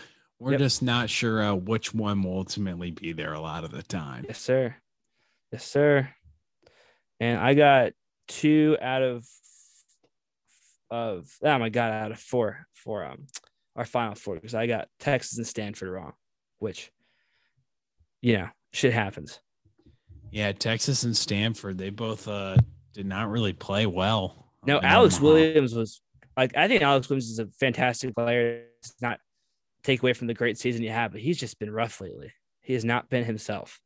We're 0.44 0.52
yep. 0.52 0.60
just 0.60 0.84
not 0.84 1.10
sure 1.10 1.42
uh, 1.42 1.54
which 1.54 1.94
one 1.94 2.22
will 2.22 2.36
ultimately 2.36 2.92
be 2.92 3.14
there 3.14 3.32
a 3.32 3.40
lot 3.40 3.64
of 3.64 3.72
the 3.72 3.82
time. 3.82 4.26
Yes, 4.28 4.42
sir. 4.42 4.76
Yes, 5.54 5.64
sir. 5.64 6.10
And 7.22 7.40
I 7.40 7.54
got 7.54 7.94
two 8.28 8.76
out 8.82 9.02
of 9.02 9.26
of 10.92 11.34
oh 11.42 11.58
my 11.60 11.70
god, 11.70 11.94
out 11.94 12.12
of 12.12 12.20
four 12.20 12.68
for 12.74 13.06
um 13.06 13.28
our 13.78 13.86
final 13.86 14.16
four 14.16 14.36
because 14.36 14.54
I 14.54 14.68
got 14.68 14.90
Texas 15.00 15.38
and 15.38 15.48
Stanford 15.48 15.88
wrong, 15.88 16.12
which 16.60 16.92
you 18.22 18.40
know 18.40 18.50
shit 18.74 18.92
happens. 18.92 19.40
Yeah, 20.30 20.52
Texas 20.52 21.04
and 21.04 21.16
Stanford, 21.16 21.78
they 21.78 21.90
both 21.90 22.28
uh 22.28 22.58
did 22.94 23.06
not 23.06 23.32
really 23.32 23.54
play 23.54 23.86
well. 23.86 24.50
No, 24.66 24.82
Alex 24.82 25.22
Williams 25.22 25.74
was 25.74 26.02
like 26.36 26.58
I 26.58 26.68
think 26.68 26.82
Alex 26.82 27.08
Williams 27.08 27.30
is 27.30 27.40
a 27.40 27.48
fantastic 27.62 28.14
player. 28.14 28.66
It's 28.80 29.02
not 29.02 29.22
take 29.84 30.02
away 30.02 30.14
from 30.14 30.28
the 30.28 30.34
great 30.34 30.58
season 30.58 30.84
you 30.84 30.92
have, 30.92 31.12
but 31.12 31.22
he's 31.22 31.38
just 31.38 31.60
been 31.60 31.72
rough 31.72 32.02
lately. 32.02 32.32
He 32.62 32.74
has 32.74 32.86
not 32.86 33.10
been 33.10 33.26
himself. 33.26 33.82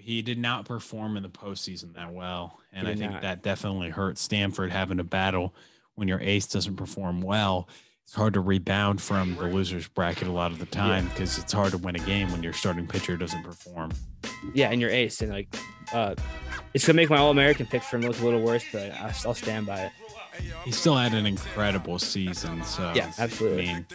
He 0.00 0.22
did 0.22 0.38
not 0.38 0.64
perform 0.64 1.16
in 1.16 1.22
the 1.22 1.28
postseason 1.28 1.94
that 1.94 2.12
well, 2.12 2.58
and 2.72 2.88
I 2.88 2.96
think 2.96 3.12
not. 3.12 3.22
that 3.22 3.42
definitely 3.42 3.90
hurt 3.90 4.18
Stanford 4.18 4.72
having 4.72 4.98
a 4.98 5.04
battle 5.04 5.54
when 5.94 6.08
your 6.08 6.20
ace 6.20 6.46
doesn't 6.46 6.76
perform 6.76 7.20
well. 7.20 7.68
It's 8.02 8.14
hard 8.14 8.34
to 8.34 8.40
rebound 8.40 9.00
from 9.00 9.34
the 9.36 9.44
losers 9.44 9.88
bracket 9.88 10.28
a 10.28 10.32
lot 10.32 10.52
of 10.52 10.58
the 10.58 10.66
time 10.66 11.08
because 11.08 11.36
yeah. 11.36 11.44
it's 11.44 11.52
hard 11.52 11.72
to 11.72 11.78
win 11.78 11.96
a 11.96 12.00
game 12.00 12.30
when 12.32 12.42
your 12.42 12.52
starting 12.52 12.86
pitcher 12.86 13.16
doesn't 13.16 13.42
perform. 13.42 13.92
Yeah, 14.54 14.70
and 14.70 14.80
your 14.80 14.90
ace, 14.90 15.22
and 15.22 15.32
like, 15.32 15.54
uh, 15.92 16.14
it's 16.74 16.84
gonna 16.86 16.96
make 16.96 17.10
my 17.10 17.18
All 17.18 17.30
American 17.30 17.66
pick 17.66 17.82
for 17.82 17.96
him 17.96 18.02
look 18.02 18.18
a 18.20 18.24
little 18.24 18.42
worse, 18.42 18.64
but 18.72 18.92
I'll 18.92 19.34
stand 19.34 19.66
by 19.66 19.82
it. 19.82 19.92
He 20.64 20.72
still 20.72 20.96
had 20.96 21.14
an 21.14 21.26
incredible 21.26 21.98
season, 21.98 22.64
so 22.64 22.92
yeah, 22.94 23.12
absolutely. 23.18 23.68
I 23.68 23.74
mean, 23.74 23.86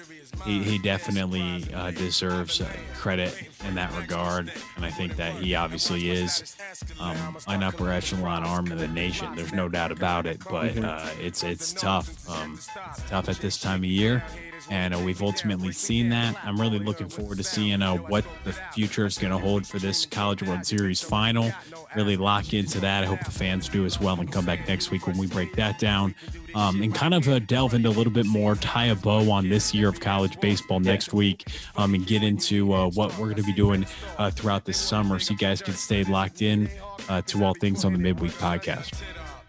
he, 0.45 0.63
he 0.63 0.77
definitely 0.80 1.65
uh, 1.73 1.91
deserves 1.91 2.62
uh, 2.62 2.73
credit 2.95 3.49
in 3.67 3.75
that 3.75 3.95
regard. 3.95 4.51
And 4.75 4.86
I 4.86 4.89
think 4.89 5.15
that 5.17 5.36
he 5.36 5.56
obviously 5.56 6.10
is 6.10 6.56
um, 6.99 7.38
an 7.47 7.63
upper 7.63 7.91
echelon 7.91 8.43
arm 8.43 8.71
of 8.71 8.80
the 8.80 8.88
nation. 8.88 9.36
There's 9.36 9.54
no 9.54 9.69
doubt 9.69 9.91
about 9.91 10.25
it. 10.25 10.39
But 10.49 10.73
mm-hmm. 10.73 10.86
uh, 10.86 11.10
it's 11.19 11.43
it's 11.43 11.73
tough. 11.73 12.30
Um, 12.30 12.60
tough 13.08 13.30
at 13.30 13.38
this 13.38 13.60
time 13.60 13.80
of 13.80 13.86
year. 13.86 14.23
And 14.69 14.93
uh, 14.93 15.00
we've 15.00 15.21
ultimately 15.21 15.71
seen 15.71 16.10
that. 16.10 16.36
I'm 16.43 16.60
really 16.60 16.80
looking 16.80 17.10
forward 17.10 17.38
to 17.38 17.43
seeing 17.43 17.82
uh, 17.82 17.95
what 17.95 18.26
the 18.43 18.54
future 18.74 19.06
is 19.06 19.17
going 19.17 19.32
to 19.32 19.39
hold 19.39 19.65
for 19.65 19.80
this 19.80 20.06
College 20.06 20.43
World 20.43 20.65
Series 20.65 21.02
final. 21.02 21.52
Really 21.95 22.17
lock 22.17 22.54
into 22.54 22.80
that. 22.80 23.04
I 23.04 23.08
hope 23.08 23.24
the 23.24 23.32
fans 23.32 23.67
do 23.67 23.86
as 23.86 24.00
well 24.00 24.19
and 24.19 24.32
come 24.32 24.45
back 24.45 24.67
next 24.67 24.91
week 24.91 25.08
when 25.08 25.17
we 25.17 25.28
break 25.28 25.56
that 25.56 25.80
down 25.80 26.15
um, 26.56 26.82
and 26.82 26.93
kind 26.93 27.13
of 27.13 27.28
uh, 27.28 27.39
delve 27.39 27.74
into 27.74 27.89
a 27.89 27.91
little 27.91 28.13
bit 28.13 28.26
more, 28.26 28.56
tie 28.56 28.86
a 28.86 28.95
bow 28.95 29.32
on 29.32 29.50
this 29.50 29.74
year 29.74 29.89
of 29.89 30.00
college 30.00 30.39
baseball 30.39 30.80
next 30.80 31.13
week, 31.13 31.47
um, 31.76 31.93
and 31.93 32.06
get 32.06 32.24
into 32.24 32.74
uh, 32.74 32.89
what 32.89 33.12
we're 33.17 33.26
going 33.26 33.38
to 33.38 33.43
be 33.43 33.54
doing 33.54 33.86
uh, 34.17 34.30
throughout 34.32 34.65
this 34.65 34.78
summer. 34.78 35.19
So 35.19 35.34
you 35.34 35.38
guys 35.38 35.62
can 35.62 35.74
stay 35.74 36.04
locked 36.04 36.41
in 36.41 36.69
uh, 37.10 37.21
to 37.24 37.43
all 37.43 37.54
things 37.54 37.86
on 37.86 37.93
the 37.93 38.00
Midweek 38.00 38.32
Podcast. 38.34 39.02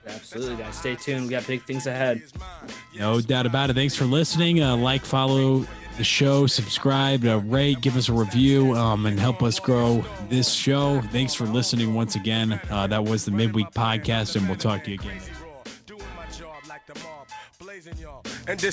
Absolutely, 0.06 0.56
guys. 0.56 0.76
Stay 0.76 0.96
tuned. 0.96 1.24
We 1.24 1.30
got 1.30 1.46
big 1.46 1.62
things 1.62 1.86
ahead. 1.86 2.22
No 2.98 3.20
doubt 3.20 3.46
about 3.46 3.70
it. 3.70 3.74
Thanks 3.74 3.94
for 3.94 4.04
listening. 4.04 4.62
Uh, 4.62 4.76
like, 4.76 5.04
follow 5.04 5.66
the 5.96 6.04
show, 6.04 6.46
subscribe, 6.46 7.24
uh, 7.24 7.38
rate, 7.40 7.80
give 7.80 7.96
us 7.96 8.08
a 8.08 8.12
review, 8.12 8.74
um, 8.74 9.06
and 9.06 9.20
help 9.20 9.42
us 9.42 9.60
grow 9.60 10.04
this 10.28 10.50
show. 10.52 11.00
Thanks 11.12 11.34
for 11.34 11.44
listening 11.44 11.94
once 11.94 12.16
again. 12.16 12.60
Uh, 12.70 12.86
that 12.86 13.04
was 13.04 13.24
the 13.24 13.30
Midweek 13.30 13.70
Podcast, 13.72 14.36
and 14.36 14.46
we'll 14.48 14.56
talk 14.56 14.84
to 14.84 14.90
you 14.90 14.98
again. 14.98 15.20
And 18.48 18.58
this 18.58 18.70